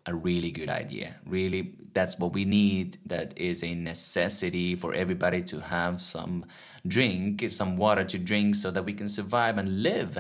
a 0.09 0.15
really 0.15 0.53
good 0.53 0.69
idea. 0.69 1.17
Really, 1.27 1.75
that's 1.97 2.19
what 2.19 2.35
we 2.35 2.45
need. 2.45 2.99
That 3.07 3.33
is 3.39 3.65
a 3.65 3.75
necessity 3.75 4.77
for 4.77 4.93
everybody 4.93 5.41
to 5.45 5.61
have 5.61 5.99
some 5.99 6.45
drink, 6.87 7.49
some 7.49 7.79
water 7.79 8.05
to 8.05 8.19
drink 8.19 8.55
so 8.55 8.71
that 8.71 8.85
we 8.85 8.93
can 8.93 9.09
survive 9.09 9.57
and 9.57 9.83
live. 9.83 10.15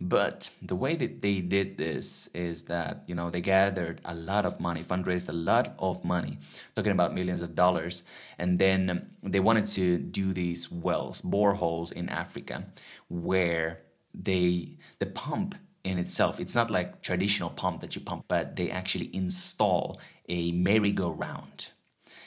But 0.00 0.50
the 0.60 0.74
way 0.74 0.96
that 0.96 1.22
they 1.22 1.40
did 1.40 1.78
this 1.78 2.26
is 2.34 2.64
that, 2.64 3.04
you 3.06 3.14
know, 3.14 3.30
they 3.30 3.40
gathered 3.40 4.00
a 4.04 4.16
lot 4.16 4.44
of 4.44 4.58
money, 4.58 4.82
fundraised 4.82 5.28
a 5.28 5.32
lot 5.50 5.76
of 5.78 6.04
money, 6.04 6.38
talking 6.74 6.90
about 6.90 7.14
millions 7.14 7.40
of 7.40 7.54
dollars. 7.54 8.02
And 8.36 8.58
then 8.58 9.10
they 9.22 9.40
wanted 9.40 9.66
to 9.78 9.98
do 9.98 10.32
these 10.32 10.72
wells, 10.72 11.22
boreholes 11.22 11.92
in 11.92 12.08
Africa, 12.08 12.66
where 13.08 13.82
they, 14.12 14.76
the 14.98 15.06
pump 15.06 15.54
in 15.84 15.98
itself. 15.98 16.40
It's 16.40 16.56
not 16.56 16.68
like 16.70 17.00
traditional 17.02 17.50
pump 17.50 17.80
that 17.80 17.94
you 17.94 18.02
pump, 18.02 18.24
but 18.26 18.56
they 18.56 18.70
actually 18.70 19.08
install 19.14 20.00
a 20.32 20.50
merry-go-round. 20.52 21.70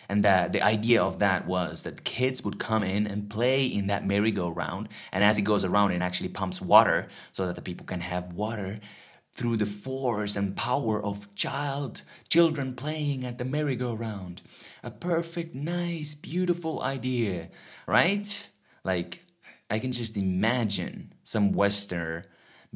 And 0.08 0.24
the, 0.24 0.48
the 0.52 0.62
idea 0.62 1.02
of 1.02 1.18
that 1.20 1.48
was 1.48 1.84
that 1.84 2.04
kids 2.04 2.44
would 2.44 2.60
come 2.60 2.84
in 2.84 3.08
and 3.08 3.30
play 3.30 3.66
in 3.66 3.88
that 3.88 4.06
merry-go-round. 4.06 4.88
And 5.12 5.24
as 5.24 5.40
it 5.40 5.42
goes 5.42 5.66
around, 5.66 5.92
it 5.92 6.02
actually 6.04 6.30
pumps 6.30 6.62
water 6.62 7.08
so 7.32 7.46
that 7.46 7.56
the 7.56 7.62
people 7.62 7.88
can 7.88 8.02
have 8.02 8.34
water 8.34 8.78
through 9.34 9.58
the 9.58 9.66
force 9.66 10.36
and 10.36 10.56
power 10.56 11.04
of 11.04 11.34
child 11.36 12.04
children 12.30 12.76
playing 12.76 13.26
at 13.26 13.38
the 13.38 13.46
merry-go-round. 13.46 14.42
A 14.84 14.92
perfect, 14.92 15.56
nice, 15.56 16.14
beautiful 16.16 16.82
idea, 16.84 17.50
right? 17.88 18.50
Like 18.84 19.26
I 19.70 19.80
can 19.80 19.92
just 19.92 20.16
imagine 20.16 21.14
some 21.24 21.52
Westerner 21.52 22.24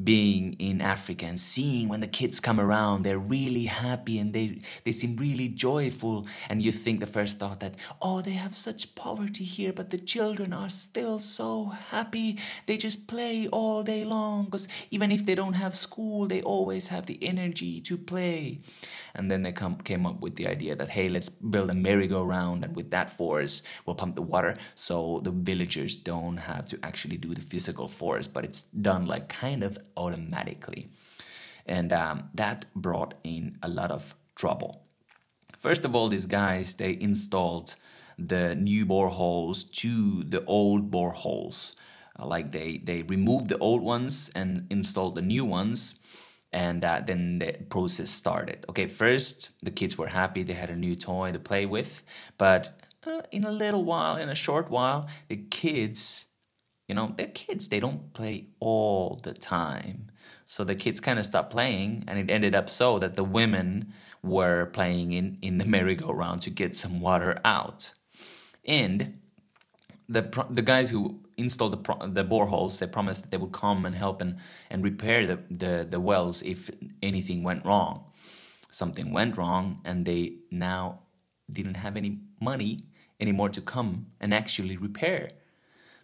being 0.03 0.53
in 0.53 0.81
Africa 0.81 1.25
and 1.25 1.39
seeing 1.39 1.89
when 1.89 1.99
the 1.99 2.07
kids 2.07 2.39
come 2.39 2.59
around, 2.59 3.03
they're 3.03 3.19
really 3.19 3.65
happy 3.65 4.19
and 4.19 4.33
they, 4.33 4.59
they 4.83 4.91
seem 4.91 5.15
really 5.17 5.47
joyful. 5.47 6.27
And 6.49 6.61
you 6.61 6.71
think 6.71 6.99
the 6.99 7.07
first 7.07 7.39
thought 7.39 7.59
that, 7.59 7.75
oh, 8.01 8.21
they 8.21 8.31
have 8.31 8.53
such 8.53 8.95
poverty 8.95 9.43
here, 9.43 9.73
but 9.73 9.89
the 9.89 9.97
children 9.97 10.53
are 10.53 10.69
still 10.69 11.19
so 11.19 11.65
happy. 11.65 12.37
They 12.65 12.77
just 12.77 13.07
play 13.07 13.47
all 13.47 13.83
day 13.83 14.05
long 14.05 14.45
because 14.45 14.67
even 14.91 15.11
if 15.11 15.25
they 15.25 15.35
don't 15.35 15.53
have 15.53 15.75
school, 15.75 16.27
they 16.27 16.41
always 16.41 16.87
have 16.89 17.05
the 17.05 17.19
energy 17.21 17.81
to 17.81 17.97
play. 17.97 18.59
And 19.15 19.29
then 19.29 19.41
they 19.41 19.51
come, 19.51 19.75
came 19.77 20.05
up 20.05 20.21
with 20.21 20.35
the 20.35 20.47
idea 20.47 20.75
that, 20.75 20.89
hey, 20.89 21.09
let's 21.09 21.29
build 21.29 21.69
a 21.69 21.75
merry-go-round 21.75 22.63
and 22.63 22.75
with 22.75 22.91
that 22.91 23.09
force, 23.09 23.63
we'll 23.85 23.95
pump 23.95 24.15
the 24.15 24.21
water 24.21 24.55
so 24.75 25.19
the 25.23 25.31
villagers 25.31 25.97
don't 25.97 26.37
have 26.37 26.65
to 26.69 26.79
actually 26.83 27.17
do 27.17 27.33
the 27.33 27.41
physical 27.41 27.87
force, 27.87 28.27
but 28.27 28.45
it's 28.45 28.63
done 28.63 29.05
like 29.05 29.29
kind 29.29 29.63
of 29.63 29.77
automatically. 29.95 30.87
And 31.65 31.93
um, 31.93 32.29
that 32.33 32.65
brought 32.75 33.13
in 33.23 33.57
a 33.61 33.67
lot 33.67 33.91
of 33.91 34.15
trouble. 34.35 34.83
First 35.59 35.85
of 35.85 35.95
all, 35.95 36.07
these 36.07 36.25
guys, 36.25 36.75
they 36.75 36.97
installed 36.99 37.75
the 38.17 38.55
new 38.55 38.85
boreholes 38.85 39.71
to 39.71 40.23
the 40.23 40.43
old 40.45 40.89
boreholes. 40.89 41.75
Uh, 42.17 42.25
like 42.25 42.51
they, 42.51 42.77
they 42.77 43.03
removed 43.03 43.49
the 43.49 43.57
old 43.59 43.81
ones 43.81 44.31
and 44.35 44.65
installed 44.69 45.15
the 45.15 45.21
new 45.21 45.45
ones. 45.45 45.95
And 46.51 46.83
uh, 46.83 47.01
then 47.05 47.39
the 47.39 47.53
process 47.69 48.09
started. 48.09 48.65
Okay, 48.69 48.87
first, 48.87 49.51
the 49.61 49.69
kids 49.69 49.97
were 49.97 50.07
happy. 50.07 50.41
They 50.41 50.53
had 50.53 50.71
a 50.71 50.75
new 50.75 50.95
toy 50.95 51.31
to 51.31 51.39
play 51.39 51.65
with. 51.67 52.01
But 52.37 52.81
uh, 53.05 53.21
in 53.31 53.43
a 53.43 53.51
little 53.51 53.83
while, 53.83 54.15
in 54.15 54.29
a 54.29 54.35
short 54.35 54.69
while, 54.69 55.07
the 55.27 55.37
kids 55.37 56.28
you 56.89 56.95
know, 56.95 57.13
they're 57.15 57.27
kids, 57.27 57.69
they 57.69 57.79
don't 57.79 58.11
play 58.13 58.47
all 58.59 59.19
the 59.21 59.33
time. 59.33 60.07
So 60.43 60.63
the 60.63 60.73
kids 60.73 60.99
kind 60.99 61.19
of 61.19 61.25
stopped 61.25 61.51
playing, 61.51 62.03
and 62.07 62.17
it 62.17 62.33
ended 62.33 62.55
up 62.55 62.67
so 62.67 62.97
that 62.97 63.13
the 63.15 63.23
women 63.23 63.93
were 64.23 64.65
playing 64.65 65.11
in, 65.11 65.37
in 65.43 65.59
the 65.59 65.65
merry-go-round 65.75 66.41
to 66.41 66.49
get 66.49 66.75
some 66.75 66.99
water 66.99 67.39
out. 67.45 67.93
And 68.65 69.19
the, 70.09 70.45
the 70.49 70.63
guys 70.63 70.89
who 70.89 71.19
installed 71.37 71.73
the, 71.73 72.07
the 72.07 72.25
boreholes, 72.25 72.79
they 72.79 72.87
promised 72.87 73.21
that 73.21 73.31
they 73.31 73.37
would 73.37 73.51
come 73.51 73.85
and 73.85 73.93
help 73.93 74.19
and, 74.19 74.37
and 74.71 74.83
repair 74.83 75.27
the, 75.27 75.39
the, 75.51 75.87
the 75.87 75.99
wells 75.99 76.41
if 76.41 76.71
anything 77.03 77.43
went 77.43 77.63
wrong. 77.63 78.05
Something 78.71 79.13
went 79.13 79.37
wrong, 79.37 79.79
and 79.85 80.05
they 80.05 80.37
now 80.49 81.01
didn't 81.51 81.75
have 81.75 81.95
any 81.95 82.17
money 82.41 82.79
anymore 83.19 83.49
to 83.49 83.61
come 83.61 84.07
and 84.19 84.33
actually 84.33 84.75
repair 84.75 85.29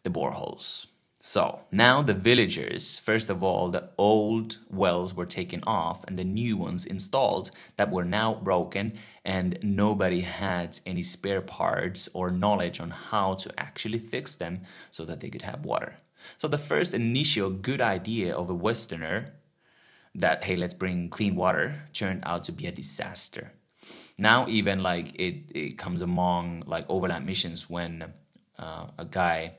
the 0.06 0.10
boreholes. 0.10 0.88
So 1.20 1.62
now 1.72 2.04
the 2.04 2.14
villagers, 2.14 3.00
first 3.00 3.32
of 3.32 3.42
all, 3.42 3.70
the 3.70 3.90
old 3.98 4.60
wells 4.70 5.16
were 5.16 5.26
taken 5.26 5.64
off 5.66 6.06
and 6.06 6.20
the 6.20 6.24
new 6.24 6.56
ones 6.56 6.86
installed 6.86 7.50
that 7.78 7.92
were 7.92 8.06
now 8.06 8.36
broken, 8.36 8.94
and 9.26 9.58
nobody 9.64 10.22
had 10.22 10.80
any 10.86 11.02
spare 11.02 11.42
parts 11.42 12.08
or 12.14 12.30
knowledge 12.30 12.80
on 12.80 12.92
how 12.92 13.34
to 13.34 13.52
actually 13.58 13.98
fix 13.98 14.36
them 14.36 14.62
so 14.92 15.04
that 15.04 15.20
they 15.20 15.32
could 15.32 15.42
have 15.42 15.66
water. 15.66 15.98
So 16.38 16.48
the 16.48 16.60
first 16.60 16.94
initial 16.94 17.50
good 17.50 17.82
idea 17.82 18.36
of 18.36 18.52
a 18.52 18.54
Westerner 18.54 19.34
that, 20.14 20.44
hey, 20.44 20.56
let's 20.56 20.76
bring 20.76 21.10
clean 21.10 21.36
water 21.36 21.88
turned 21.92 22.22
out 22.24 22.44
to 22.44 22.52
be 22.52 22.68
a 22.68 22.72
disaster. 22.72 23.52
Now, 24.20 24.48
even 24.48 24.84
like 24.84 25.20
it, 25.20 25.52
it 25.56 25.78
comes 25.80 26.02
among 26.04 26.64
like 26.68 26.86
overland 26.88 27.26
missions 27.26 27.68
when 27.68 28.14
uh, 28.60 28.86
a 29.00 29.06
guy 29.06 29.58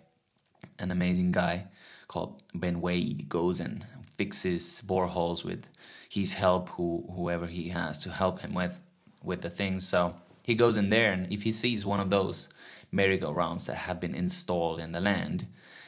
an 0.78 0.90
amazing 0.90 1.32
guy 1.32 1.66
called 2.08 2.42
Ben 2.54 2.80
Wade 2.80 3.28
goes 3.28 3.60
and 3.60 3.84
fixes 4.16 4.82
boreholes 4.86 5.44
with 5.44 5.68
his 6.08 6.34
help, 6.34 6.70
who 6.70 7.04
whoever 7.14 7.46
he 7.46 7.68
has 7.68 8.02
to 8.04 8.10
help 8.10 8.40
him 8.40 8.54
with 8.54 8.80
with 9.22 9.42
the 9.42 9.50
things. 9.50 9.86
So 9.86 10.12
he 10.42 10.54
goes 10.54 10.76
in 10.76 10.88
there, 10.88 11.12
and 11.12 11.32
if 11.32 11.42
he 11.42 11.52
sees 11.52 11.84
one 11.84 12.00
of 12.00 12.10
those 12.10 12.48
merry-go-rounds 12.92 13.66
that 13.66 13.74
have 13.74 14.00
been 14.00 14.14
installed 14.14 14.80
in 14.80 14.92
the 14.92 15.00
land, 15.00 15.46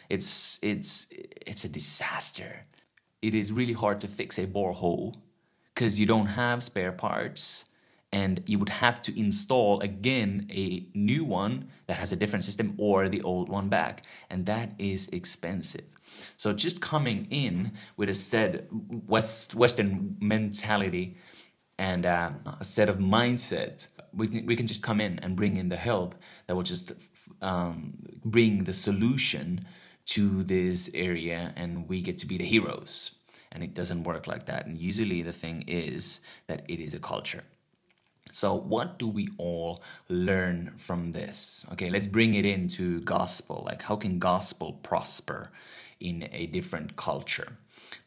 it's 0.09 0.59
it's 0.63 1.07
it's 1.47 1.65
a 1.65 1.69
disaster. 1.69 2.63
It 3.23 3.35
is 3.35 3.53
really 3.53 3.73
hard 3.73 4.01
to 4.01 4.09
fix 4.09 4.39
a 4.39 4.47
borehole 4.47 5.17
because 5.75 5.99
you 5.99 6.07
don't 6.07 6.27
have 6.27 6.63
spare 6.63 6.93
parts 6.93 7.68
and 8.13 8.43
you 8.47 8.59
would 8.59 8.71
have 8.71 9.03
to 9.03 9.19
install 9.19 9.81
again 9.81 10.47
a 10.51 10.87
new 10.95 11.25
one 11.25 11.69
that 11.87 11.99
has 11.99 12.13
a 12.13 12.17
different 12.17 12.45
system 12.45 12.75
or 12.79 13.09
the 13.09 13.23
old 13.23 13.49
one 13.49 13.69
back. 13.69 14.05
And 14.31 14.47
that 14.47 14.73
is 14.79 15.09
expensive. 15.09 15.85
So 16.37 16.53
just 16.53 16.81
coming 16.81 17.27
in 17.31 17.73
with 17.97 18.09
a 18.09 18.15
set 18.15 18.67
west 18.71 19.55
western 19.55 20.17
mentality 20.21 21.17
and 21.79 22.07
uh, 22.07 22.31
a 22.61 22.65
set 22.65 22.89
of 22.89 22.97
mindset 22.97 23.89
we 24.15 24.27
can, 24.27 24.47
we 24.47 24.57
can 24.57 24.67
just 24.67 24.83
come 24.83 25.01
in 25.01 25.19
and 25.21 25.37
bring 25.37 25.57
in 25.57 25.69
the 25.69 25.77
help 25.77 26.15
that 26.47 26.57
will 26.57 26.63
just 26.63 26.93
um, 27.43 27.95
bring 28.25 28.65
the 28.65 28.73
solution 28.73 29.67
to 30.07 30.43
this 30.43 30.91
area 30.95 31.53
and 31.57 31.89
we 31.89 32.01
get 32.01 32.17
to 32.19 32.27
be 32.27 32.39
the 32.39 32.45
heroes. 32.45 33.13
And 33.53 33.63
it 33.63 33.75
doesn't 33.75 34.05
work 34.05 34.27
like 34.27 34.47
that. 34.47 34.67
And 34.67 34.79
usually 34.79 35.23
the 35.23 35.33
thing 35.33 35.65
is 35.67 36.21
that 36.47 36.65
it 36.69 36.81
is 36.81 36.95
a 36.95 36.99
culture 36.99 37.45
so, 38.31 38.55
what 38.55 38.99
do 38.99 39.09
we 39.09 39.29
all 39.39 39.83
learn 40.09 40.75
from 40.77 41.13
this? 41.13 41.65
Okay, 41.73 41.91
let's 41.91 42.07
bring 42.07 42.35
it 42.35 42.45
into 42.45 43.01
gospel. 43.01 43.63
Like, 43.67 43.83
how 43.83 43.97
can 43.97 44.19
gospel 44.19 44.73
prosper 44.83 45.51
in 46.01 46.29
a 46.33 46.47
different 46.47 46.97
culture? 46.97 47.59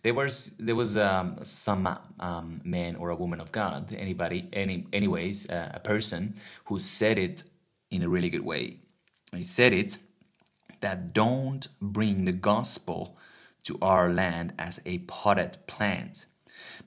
There 0.03 0.13
was 0.13 0.53
there 0.59 0.75
was 0.75 0.97
um, 0.97 1.37
some 1.43 1.87
um, 2.19 2.61
man 2.63 2.95
or 2.95 3.09
a 3.09 3.15
woman 3.15 3.39
of 3.39 3.51
God, 3.51 3.93
anybody, 3.93 4.47
any, 4.53 4.85
anyways, 4.93 5.49
uh, 5.49 5.71
a 5.73 5.79
person 5.79 6.35
who 6.65 6.79
said 6.79 7.17
it 7.17 7.43
in 7.89 8.03
a 8.03 8.09
really 8.09 8.29
good 8.29 8.45
way. 8.45 8.77
He 9.33 9.43
said 9.43 9.73
it 9.73 9.97
that 10.81 11.13
don't 11.13 11.67
bring 11.79 12.25
the 12.25 12.31
gospel 12.31 13.17
to 13.63 13.77
our 13.81 14.11
land 14.11 14.53
as 14.57 14.81
a 14.85 14.99
potted 14.99 15.57
plant, 15.67 16.25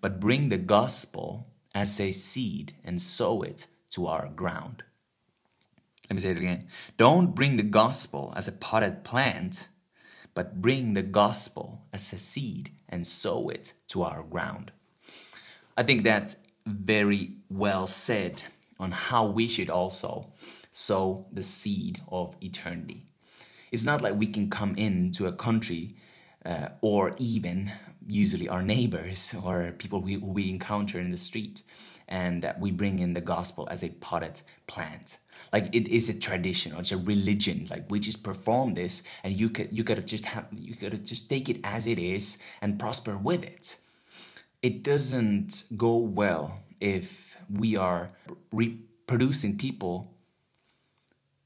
but 0.01 0.21
bring 0.21 0.49
the 0.49 0.59
gospel 0.59 1.47
as 1.75 2.01
a 2.01 2.13
seed 2.13 2.75
and 2.85 3.01
sow 3.01 3.43
it 3.43 3.67
to 3.91 4.07
our 4.07 4.29
ground. 4.29 4.85
Let 6.09 6.15
me 6.15 6.21
say 6.21 6.31
it 6.31 6.37
again. 6.37 6.67
Don't 6.97 7.35
bring 7.35 7.57
the 7.57 7.63
gospel 7.63 8.33
as 8.37 8.47
a 8.47 8.53
potted 8.53 9.05
plant, 9.05 9.69
but 10.35 10.61
bring 10.61 10.95
the 10.95 11.03
gospel 11.03 11.83
as 11.93 12.13
a 12.13 12.19
seed 12.19 12.71
and 12.89 13.07
sow 13.07 13.49
it 13.49 13.73
to 13.89 14.03
our 14.03 14.23
ground. 14.23 14.71
I 15.77 15.83
think 15.83 16.05
that's 16.05 16.37
very 16.67 17.33
well 17.49 17.87
said 17.87 18.43
on 18.79 18.91
how 18.91 19.27
we 19.27 19.49
should 19.49 19.71
also 19.71 20.31
sow 20.71 21.27
the 21.33 21.43
seed 21.43 22.01
of 22.09 22.37
eternity. 22.41 23.07
It's 23.73 23.85
not 23.85 24.03
like 24.03 24.15
we 24.15 24.27
can 24.27 24.51
come 24.51 24.75
into 24.77 25.27
a 25.27 25.33
country 25.33 25.91
uh, 26.45 26.69
or 26.81 27.15
even 27.19 27.73
usually 28.07 28.49
our 28.49 28.63
neighbors 28.63 29.35
or 29.43 29.73
people 29.79 30.01
we, 30.01 30.15
who 30.15 30.31
we 30.31 30.51
encounter 30.51 30.99
in 30.99 31.11
the 31.11 31.17
street 31.17 31.63
and 32.09 32.53
we 32.59 32.71
bring 32.71 32.99
in 32.99 33.15
the 33.15 33.21
gospel 33.21 33.67
as 33.71 33.83
a 33.83 33.89
potted 33.89 34.43
plant 34.67 35.19
like 35.53 35.75
it 35.75 35.89
is 35.89 36.09
a 36.09 36.19
tradition 36.19 36.75
or 36.75 36.81
it's 36.81 36.93
a 36.93 36.97
religion 36.97 37.67
like 37.71 37.85
we 37.91 37.99
just 37.99 38.23
perform 38.23 38.75
this 38.75 39.03
and 39.23 39.35
you 39.35 39.49
could 39.49 39.73
you 39.73 39.83
gotta 39.83 40.03
just 40.03 40.27
have 40.27 40.47
you 40.57 40.75
gotta 40.75 40.99
just 40.99 41.31
take 41.31 41.49
it 41.49 41.59
as 41.65 41.87
it 41.87 41.99
is 41.99 42.39
and 42.61 42.79
prosper 42.79 43.17
with 43.17 43.43
it 43.43 43.79
it 44.63 44.83
doesn't 44.83 45.65
go 45.77 45.97
well 45.97 46.59
if 46.81 47.37
we 47.51 47.77
are 47.77 48.09
reproducing 48.53 49.57
people 49.57 50.15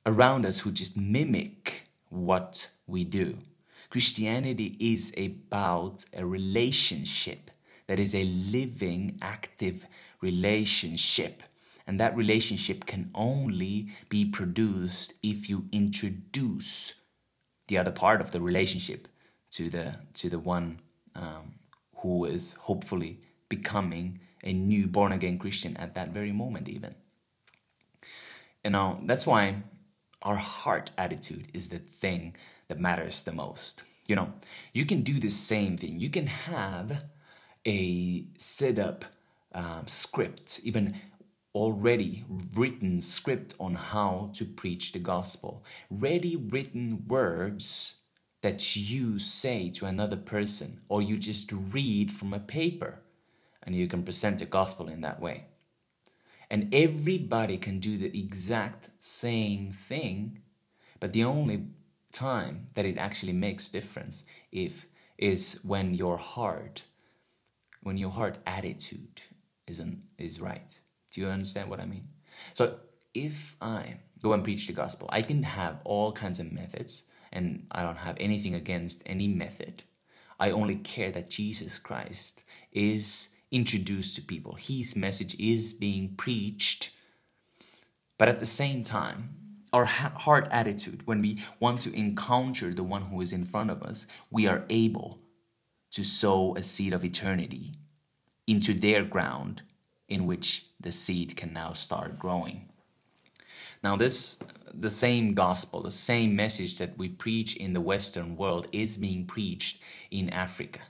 around 0.06 0.46
us 0.46 0.60
who 0.60 0.72
just 0.72 0.96
mimic 0.96 1.88
what 2.08 2.70
we 2.86 3.04
do. 3.04 3.36
Christianity 3.90 4.76
is 4.78 5.12
about 5.16 6.04
a 6.14 6.24
relationship 6.24 7.50
that 7.86 7.98
is 7.98 8.14
a 8.14 8.24
living, 8.24 9.18
active 9.22 9.86
relationship. 10.20 11.42
And 11.86 11.98
that 11.98 12.14
relationship 12.16 12.84
can 12.84 13.10
only 13.14 13.88
be 14.10 14.26
produced 14.26 15.14
if 15.22 15.48
you 15.48 15.66
introduce 15.72 16.92
the 17.68 17.78
other 17.78 17.90
part 17.90 18.20
of 18.20 18.30
the 18.30 18.40
relationship 18.40 19.08
to 19.50 19.70
the 19.70 19.96
to 20.14 20.28
the 20.28 20.38
one 20.38 20.80
um, 21.14 21.54
who 21.96 22.26
is 22.26 22.54
hopefully 22.60 23.20
becoming 23.48 24.20
a 24.44 24.52
new 24.52 24.86
born 24.86 25.12
again 25.12 25.38
Christian 25.38 25.76
at 25.78 25.94
that 25.94 26.10
very 26.10 26.32
moment, 26.32 26.68
even. 26.68 26.94
You 28.62 28.70
know, 28.70 29.00
that's 29.04 29.26
why 29.26 29.62
our 30.22 30.36
heart 30.36 30.90
attitude 30.98 31.48
is 31.54 31.68
the 31.68 31.78
thing 31.78 32.36
that 32.68 32.78
matters 32.78 33.22
the 33.22 33.32
most. 33.32 33.82
You 34.08 34.16
know, 34.16 34.32
you 34.72 34.86
can 34.86 35.02
do 35.02 35.18
the 35.18 35.30
same 35.30 35.76
thing. 35.76 36.00
You 36.00 36.10
can 36.10 36.26
have 36.26 37.04
a 37.66 38.24
set 38.36 38.78
up 38.78 39.04
um, 39.52 39.86
script, 39.86 40.60
even 40.62 40.94
already 41.54 42.24
written 42.54 43.00
script 43.00 43.54
on 43.58 43.74
how 43.74 44.30
to 44.34 44.44
preach 44.44 44.92
the 44.92 44.98
gospel, 44.98 45.64
ready 45.90 46.36
written 46.36 47.04
words 47.08 47.96
that 48.42 48.76
you 48.76 49.18
say 49.18 49.68
to 49.70 49.84
another 49.84 50.16
person, 50.16 50.80
or 50.88 51.02
you 51.02 51.18
just 51.18 51.50
read 51.52 52.12
from 52.12 52.32
a 52.32 52.38
paper, 52.38 53.00
and 53.62 53.74
you 53.74 53.88
can 53.88 54.02
present 54.02 54.38
the 54.38 54.46
gospel 54.46 54.88
in 54.88 55.00
that 55.00 55.20
way. 55.20 55.44
And 56.50 56.72
everybody 56.72 57.58
can 57.58 57.78
do 57.78 57.98
the 57.98 58.16
exact 58.18 58.90
same 58.98 59.72
thing, 59.72 60.38
but 61.00 61.12
the 61.12 61.24
only 61.24 61.66
time 62.12 62.68
that 62.74 62.84
it 62.84 62.98
actually 62.98 63.32
makes 63.32 63.68
difference 63.68 64.24
if 64.52 64.86
is 65.18 65.60
when 65.62 65.94
your 65.94 66.16
heart 66.16 66.84
when 67.82 67.96
your 67.96 68.10
heart 68.10 68.38
attitude 68.46 69.20
isn't 69.66 70.04
is 70.18 70.40
right. 70.40 70.80
Do 71.12 71.20
you 71.20 71.28
understand 71.28 71.70
what 71.70 71.80
I 71.80 71.86
mean? 71.86 72.08
So 72.52 72.78
if 73.14 73.56
I 73.60 73.96
go 74.22 74.32
and 74.32 74.44
preach 74.44 74.66
the 74.66 74.72
gospel, 74.72 75.08
I 75.12 75.22
can 75.22 75.42
have 75.42 75.80
all 75.84 76.12
kinds 76.12 76.40
of 76.40 76.52
methods 76.52 77.04
and 77.32 77.66
I 77.70 77.82
don't 77.82 77.98
have 77.98 78.16
anything 78.18 78.54
against 78.54 79.02
any 79.06 79.28
method. 79.28 79.84
I 80.40 80.50
only 80.50 80.76
care 80.76 81.10
that 81.10 81.30
Jesus 81.30 81.78
Christ 81.78 82.44
is 82.72 83.30
introduced 83.50 84.14
to 84.16 84.22
people. 84.22 84.54
His 84.54 84.94
message 84.96 85.34
is 85.38 85.72
being 85.72 86.14
preached. 86.16 86.90
But 88.18 88.28
at 88.28 88.40
the 88.40 88.46
same 88.46 88.82
time, 88.82 89.47
our 89.72 89.84
heart 89.84 90.48
attitude, 90.50 91.06
when 91.06 91.20
we 91.20 91.42
want 91.60 91.80
to 91.82 91.94
encounter 91.94 92.72
the 92.72 92.82
one 92.82 93.02
who 93.02 93.20
is 93.20 93.32
in 93.32 93.44
front 93.44 93.70
of 93.70 93.82
us, 93.82 94.06
we 94.30 94.46
are 94.46 94.64
able 94.68 95.18
to 95.92 96.04
sow 96.04 96.54
a 96.56 96.62
seed 96.62 96.92
of 96.92 97.04
eternity 97.04 97.72
into 98.46 98.74
their 98.74 99.04
ground 99.04 99.62
in 100.08 100.26
which 100.26 100.64
the 100.80 100.92
seed 100.92 101.36
can 101.36 101.52
now 101.52 101.72
start 101.72 102.18
growing. 102.18 102.68
Now, 103.82 103.96
this 103.96 104.38
the 104.74 104.90
same 104.90 105.32
gospel, 105.32 105.82
the 105.82 105.90
same 105.90 106.36
message 106.36 106.78
that 106.78 106.96
we 106.98 107.08
preach 107.08 107.56
in 107.56 107.72
the 107.72 107.80
Western 107.80 108.36
world 108.36 108.66
is 108.72 108.96
being 108.96 109.24
preached 109.24 109.82
in 110.10 110.28
Africa. 110.30 110.80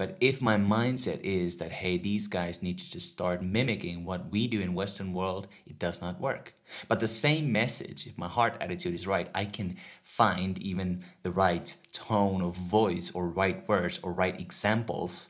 But 0.00 0.16
if 0.18 0.40
my 0.40 0.56
mindset 0.56 1.20
is 1.20 1.58
that, 1.58 1.72
hey, 1.72 1.98
these 1.98 2.26
guys 2.26 2.62
need 2.62 2.78
to 2.78 2.90
just 2.90 3.12
start 3.12 3.42
mimicking 3.42 4.06
what 4.06 4.30
we 4.30 4.46
do 4.46 4.58
in 4.58 4.72
Western 4.72 5.12
world, 5.12 5.46
it 5.66 5.78
does 5.78 6.00
not 6.00 6.18
work. 6.18 6.54
But 6.88 7.00
the 7.00 7.06
same 7.06 7.52
message, 7.52 8.06
if 8.06 8.16
my 8.16 8.26
heart 8.26 8.56
attitude 8.62 8.94
is 8.94 9.06
right, 9.06 9.28
I 9.34 9.44
can 9.44 9.72
find 10.02 10.58
even 10.62 11.04
the 11.22 11.30
right 11.30 11.76
tone 11.92 12.40
of 12.40 12.56
voice 12.56 13.10
or 13.10 13.28
right 13.28 13.68
words 13.68 14.00
or 14.02 14.14
right 14.14 14.40
examples 14.40 15.28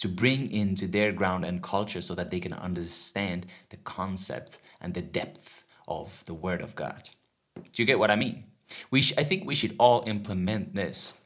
to 0.00 0.06
bring 0.06 0.52
into 0.52 0.86
their 0.86 1.10
ground 1.10 1.46
and 1.46 1.62
culture 1.62 2.02
so 2.02 2.14
that 2.14 2.30
they 2.30 2.40
can 2.40 2.52
understand 2.52 3.46
the 3.70 3.78
concept 3.78 4.60
and 4.82 4.92
the 4.92 5.00
depth 5.00 5.64
of 5.88 6.22
the 6.26 6.34
word 6.34 6.60
of 6.60 6.74
God. 6.74 7.08
Do 7.56 7.82
you 7.82 7.86
get 7.86 7.98
what 7.98 8.10
I 8.10 8.16
mean? 8.16 8.44
We 8.90 9.00
sh- 9.00 9.14
I 9.16 9.24
think 9.24 9.46
we 9.46 9.54
should 9.54 9.76
all 9.78 10.04
implement 10.06 10.74
this 10.74 11.21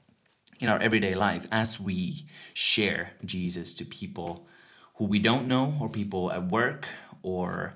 in 0.61 0.69
our 0.69 0.79
everyday 0.79 1.15
life 1.15 1.47
as 1.51 1.81
we 1.81 2.27
share 2.55 3.13
Jesus 3.25 3.75
to 3.75 3.85
people 3.85 4.47
who 4.95 5.05
we 5.05 5.19
don't 5.19 5.47
know, 5.47 5.75
or 5.81 5.89
people 5.89 6.33
at 6.33 6.51
work, 6.51 6.87
or 7.23 7.73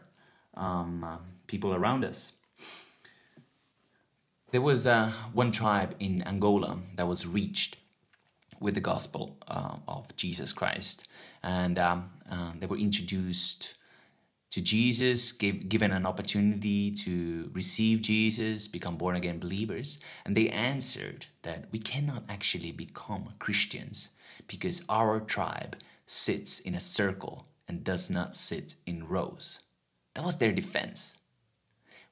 um, 0.54 1.18
people 1.46 1.74
around 1.74 2.04
us. 2.04 2.32
There 4.52 4.62
was 4.62 4.86
uh, 4.86 5.12
one 5.32 5.50
tribe 5.50 5.94
in 6.00 6.22
Angola 6.26 6.78
that 6.96 7.06
was 7.06 7.26
reached 7.26 7.76
with 8.58 8.74
the 8.74 8.80
gospel 8.80 9.36
uh, 9.46 9.76
of 9.86 10.16
Jesus 10.16 10.52
Christ, 10.52 11.08
and 11.42 11.78
um, 11.78 12.10
uh, 12.30 12.52
they 12.58 12.66
were 12.66 12.78
introduced 12.78 13.74
to 14.50 14.60
Jesus, 14.60 15.30
give, 15.32 15.68
given 15.68 15.92
an 15.92 16.04
opportunity 16.04 16.90
to 16.90 17.50
receive 17.54 18.02
Jesus, 18.02 18.66
become 18.66 18.96
born 18.96 19.14
again 19.14 19.38
believers, 19.38 20.00
and 20.24 20.36
they 20.36 20.48
answered 20.48 21.26
that 21.42 21.66
we 21.70 21.78
cannot 21.78 22.24
actually 22.28 22.72
become 22.72 23.34
Christians 23.38 24.10
because 24.48 24.82
our 24.88 25.20
tribe 25.20 25.76
sits 26.04 26.58
in 26.58 26.74
a 26.74 26.80
circle 26.80 27.46
and 27.68 27.84
does 27.84 28.10
not 28.10 28.34
sit 28.34 28.74
in 28.86 29.06
rows. 29.06 29.60
That 30.14 30.24
was 30.24 30.38
their 30.38 30.52
defense. 30.52 31.16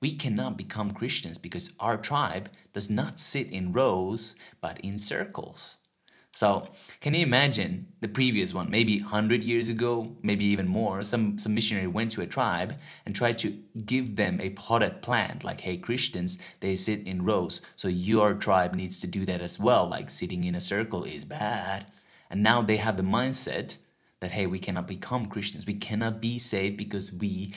We 0.01 0.15
cannot 0.15 0.57
become 0.57 0.93
Christians 0.93 1.39
because 1.39 1.75
our 1.81 1.97
tribe 1.97 2.51
does 2.73 2.89
not 2.89 3.19
sit 3.19 3.51
in 3.51 3.73
rows 3.73 4.37
but 4.61 4.79
in 4.81 4.99
circles. 4.99 5.79
So 6.39 6.69
can 7.01 7.15
you 7.15 7.23
imagine 7.23 7.89
the 8.01 8.07
previous 8.07 8.55
one? 8.55 8.71
Maybe 8.71 9.01
100 9.01 9.43
years 9.43 9.69
ago, 9.69 10.17
maybe 10.23 10.45
even 10.45 10.69
more, 10.69 11.03
some, 11.03 11.37
some 11.37 11.53
missionary 11.53 11.89
went 11.89 12.13
to 12.13 12.21
a 12.21 12.29
tribe 12.29 12.79
and 13.05 13.13
tried 13.13 13.39
to 13.39 13.59
give 13.85 14.15
them 14.15 14.41
a 14.41 14.51
potted 14.51 15.03
plant, 15.03 15.43
like, 15.43 15.63
hey, 15.63 15.77
Christians, 15.77 16.39
they 16.61 16.77
sit 16.77 17.05
in 17.09 17.25
rows, 17.25 17.61
so 17.75 17.89
your 17.89 18.35
tribe 18.35 18.77
needs 18.77 19.01
to 19.01 19.09
do 19.09 19.25
that 19.25 19.41
as 19.41 19.59
well, 19.59 19.89
like 19.89 20.11
sitting 20.11 20.45
in 20.45 20.55
a 20.55 20.61
circle 20.61 21.03
is 21.03 21.25
bad. 21.25 21.87
And 22.31 22.41
now 22.41 22.63
they 22.63 22.77
have 22.77 22.97
the 22.97 23.03
mindset 23.03 23.77
that, 24.21 24.31
hey, 24.31 24.47
we 24.47 24.61
cannot 24.61 24.87
become 24.87 25.27
Christians. 25.27 25.67
We 25.67 25.75
cannot 25.75 26.21
be 26.21 26.39
saved 26.39 26.77
because 26.77 27.13
we 27.13 27.53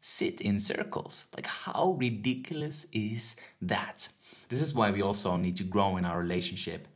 sit 0.00 0.40
in 0.40 0.58
circles. 0.58 1.26
Like, 1.36 1.46
how 1.46 1.92
ridiculous 2.00 2.88
is 2.92 3.36
that? 3.62 4.08
This 4.48 4.60
is 4.60 4.74
why 4.74 4.90
we 4.90 5.02
also 5.02 5.36
need 5.36 5.54
to 5.54 5.62
grow 5.62 5.96
in 5.98 6.04
our 6.04 6.18
relationship 6.18 6.88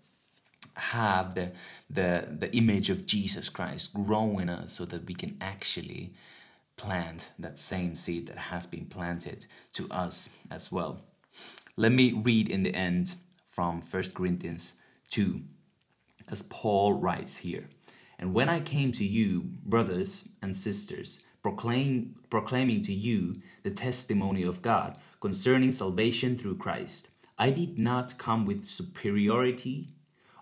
have 0.78 1.34
the, 1.34 1.52
the, 1.90 2.28
the 2.30 2.54
image 2.56 2.90
of 2.90 3.06
Jesus 3.06 3.48
Christ 3.48 3.94
grow 3.94 4.38
in 4.38 4.48
us 4.48 4.72
so 4.72 4.84
that 4.86 5.06
we 5.06 5.14
can 5.14 5.36
actually 5.40 6.12
plant 6.76 7.32
that 7.38 7.58
same 7.58 7.94
seed 7.94 8.28
that 8.28 8.38
has 8.38 8.66
been 8.66 8.86
planted 8.86 9.46
to 9.72 9.88
us 9.90 10.44
as 10.50 10.70
well. 10.70 11.00
Let 11.76 11.92
me 11.92 12.12
read 12.12 12.48
in 12.48 12.62
the 12.62 12.74
end 12.74 13.16
from 13.50 13.82
1 13.82 14.02
Corinthians 14.14 14.74
2, 15.10 15.42
as 16.30 16.42
Paul 16.44 16.94
writes 16.94 17.38
here. 17.38 17.68
And 18.18 18.34
when 18.34 18.48
I 18.48 18.60
came 18.60 18.92
to 18.92 19.04
you, 19.04 19.50
brothers 19.64 20.28
and 20.42 20.54
sisters, 20.54 21.24
proclaim, 21.42 22.16
proclaiming 22.30 22.82
to 22.82 22.92
you 22.92 23.34
the 23.62 23.70
testimony 23.70 24.42
of 24.42 24.62
God 24.62 24.98
concerning 25.20 25.72
salvation 25.72 26.36
through 26.36 26.56
Christ, 26.56 27.08
I 27.38 27.50
did 27.50 27.78
not 27.78 28.18
come 28.18 28.44
with 28.44 28.64
superiority 28.64 29.86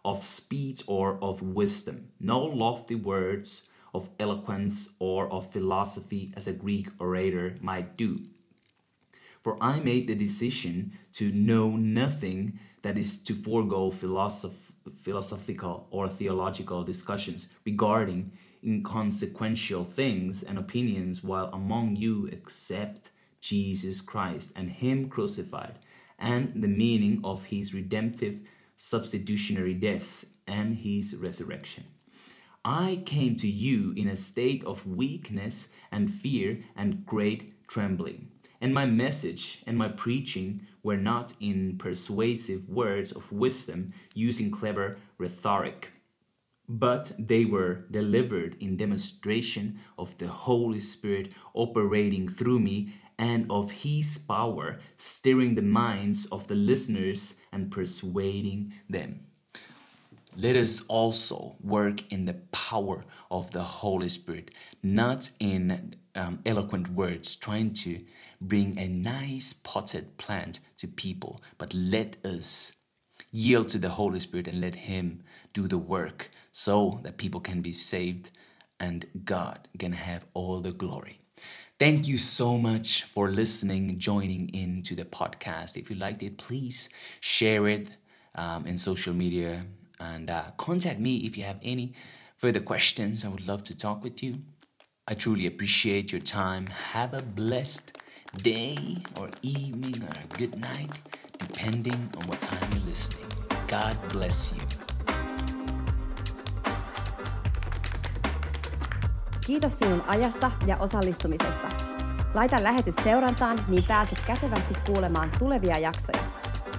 of 0.06 0.22
speech 0.22 0.84
or 0.86 1.18
of 1.20 1.42
wisdom, 1.42 2.08
no 2.20 2.40
lofty 2.40 2.94
words 2.94 3.68
of 3.92 4.08
eloquence 4.20 4.90
or 5.00 5.28
of 5.32 5.50
philosophy 5.50 6.32
as 6.36 6.46
a 6.46 6.52
Greek 6.52 6.88
orator 7.00 7.56
might 7.60 7.96
do. 7.96 8.20
For 9.42 9.58
I 9.60 9.80
made 9.80 10.06
the 10.06 10.14
decision 10.14 10.92
to 11.14 11.32
know 11.32 11.70
nothing 11.76 12.60
that 12.82 12.96
is 12.96 13.18
to 13.24 13.34
forego 13.34 13.90
philosoph- 13.90 14.72
philosophical 15.02 15.88
or 15.90 16.08
theological 16.08 16.84
discussions 16.84 17.48
regarding 17.64 18.30
inconsequential 18.62 19.84
things 19.84 20.44
and 20.44 20.56
opinions, 20.56 21.24
while 21.24 21.50
among 21.52 21.96
you 21.96 22.26
except 22.30 23.10
Jesus 23.40 24.00
Christ 24.00 24.52
and 24.54 24.70
Him 24.70 25.08
crucified, 25.08 25.78
and 26.16 26.62
the 26.62 26.68
meaning 26.84 27.20
of 27.24 27.46
His 27.46 27.74
redemptive 27.74 28.40
substitutionary 28.76 29.74
death 29.74 30.24
and 30.46 30.74
his 30.74 31.16
resurrection. 31.16 31.84
I 32.64 33.02
came 33.06 33.36
to 33.36 33.48
you 33.48 33.92
in 33.96 34.08
a 34.08 34.16
state 34.16 34.64
of 34.64 34.86
weakness 34.86 35.68
and 35.90 36.10
fear 36.10 36.58
and 36.76 37.06
great 37.06 37.66
trembling. 37.68 38.28
And 38.60 38.72
my 38.74 38.86
message 38.86 39.62
and 39.66 39.76
my 39.76 39.88
preaching 39.88 40.66
were 40.82 40.96
not 40.96 41.34
in 41.40 41.78
persuasive 41.78 42.68
words 42.68 43.12
of 43.12 43.30
wisdom 43.30 43.88
using 44.14 44.50
clever 44.50 44.96
rhetoric, 45.18 45.92
but 46.68 47.12
they 47.18 47.44
were 47.44 47.84
delivered 47.90 48.56
in 48.60 48.76
demonstration 48.76 49.78
of 49.98 50.16
the 50.18 50.28
Holy 50.28 50.80
Spirit 50.80 51.34
operating 51.54 52.28
through 52.28 52.60
me 52.60 52.94
and 53.18 53.46
of 53.50 53.70
His 53.70 54.18
power 54.18 54.78
stirring 54.96 55.54
the 55.54 55.62
minds 55.62 56.26
of 56.26 56.46
the 56.48 56.54
listeners 56.54 57.34
and 57.52 57.70
persuading 57.70 58.74
them. 58.88 59.26
Let 60.38 60.56
us 60.56 60.82
also 60.88 61.56
work 61.62 62.12
in 62.12 62.26
the 62.26 62.34
power 62.52 63.06
of 63.30 63.52
the 63.52 63.62
Holy 63.62 64.08
Spirit, 64.10 64.50
not 64.82 65.30
in 65.40 65.94
um, 66.14 66.40
eloquent 66.44 66.88
words, 66.90 67.34
trying 67.36 67.72
to 67.74 67.98
bring 68.40 68.78
a 68.78 68.86
nice 68.86 69.54
potted 69.54 70.18
plant 70.18 70.60
to 70.76 70.88
people, 70.88 71.40
but 71.56 71.72
let 71.72 72.16
us 72.24 72.74
yield 73.32 73.68
to 73.68 73.78
the 73.78 73.88
Holy 73.88 74.20
Spirit 74.20 74.48
and 74.48 74.60
let 74.60 74.74
Him 74.74 75.22
do 75.54 75.66
the 75.66 75.78
work 75.78 76.30
so 76.52 77.00
that 77.02 77.16
people 77.16 77.40
can 77.40 77.62
be 77.62 77.72
saved 77.72 78.30
and 78.78 79.06
God 79.24 79.68
can 79.78 79.92
have 79.92 80.26
all 80.34 80.60
the 80.60 80.72
glory. 80.72 81.18
Thank 81.78 82.08
you 82.08 82.16
so 82.16 82.56
much 82.56 83.02
for 83.02 83.30
listening, 83.30 83.98
joining 83.98 84.48
in 84.48 84.80
to 84.84 84.94
the 84.94 85.04
podcast. 85.04 85.76
If 85.76 85.90
you 85.90 85.96
liked 85.96 86.22
it, 86.22 86.38
please 86.38 86.88
share 87.20 87.68
it 87.68 87.98
um, 88.34 88.66
in 88.66 88.78
social 88.78 89.12
media 89.12 89.66
and 90.00 90.30
uh, 90.30 90.44
contact 90.56 90.98
me 90.98 91.16
if 91.18 91.36
you 91.36 91.44
have 91.44 91.58
any 91.62 91.92
further 92.38 92.60
questions. 92.60 93.26
I 93.26 93.28
would 93.28 93.46
love 93.46 93.62
to 93.64 93.76
talk 93.76 94.02
with 94.02 94.22
you. 94.22 94.38
I 95.06 95.12
truly 95.12 95.44
appreciate 95.46 96.12
your 96.12 96.22
time. 96.22 96.66
Have 96.68 97.12
a 97.12 97.20
blessed 97.20 97.98
day 98.38 98.78
or 99.20 99.28
evening 99.42 100.02
or 100.02 100.14
a 100.16 100.38
good 100.38 100.58
night, 100.58 100.92
depending 101.38 102.10
on 102.16 102.26
what 102.26 102.40
time 102.40 102.70
you're 102.72 102.86
listening. 102.86 103.26
God 103.68 103.98
bless 104.08 104.54
you. 104.56 104.85
Kiitos 109.46 109.78
sinun 109.78 110.04
ajasta 110.06 110.50
ja 110.66 110.76
osallistumisesta. 110.76 111.68
Laita 112.34 112.62
lähetys 112.62 112.94
seurantaan, 113.04 113.58
niin 113.68 113.84
pääset 113.88 114.20
kätevästi 114.26 114.74
kuulemaan 114.86 115.30
tulevia 115.38 115.78
jaksoja. 115.78 116.24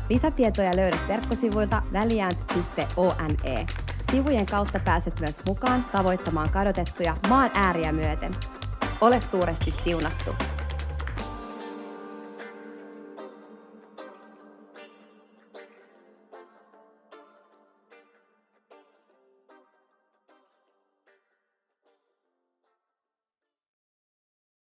Lisätietoja 0.10 0.76
löydät 0.76 1.08
verkkosivuilta 1.08 1.82
väliäänt.one. 1.94 3.66
Sivujen 4.12 4.46
kautta 4.46 4.80
pääset 4.80 5.20
myös 5.20 5.42
mukaan 5.48 5.86
tavoittamaan 5.92 6.50
kadotettuja 6.50 7.18
maan 7.30 7.52
ääriä 7.54 7.92
myöten. 7.92 8.32
Ole 9.02 9.22
suuresti 9.22 9.72
siunattu! 9.84 10.57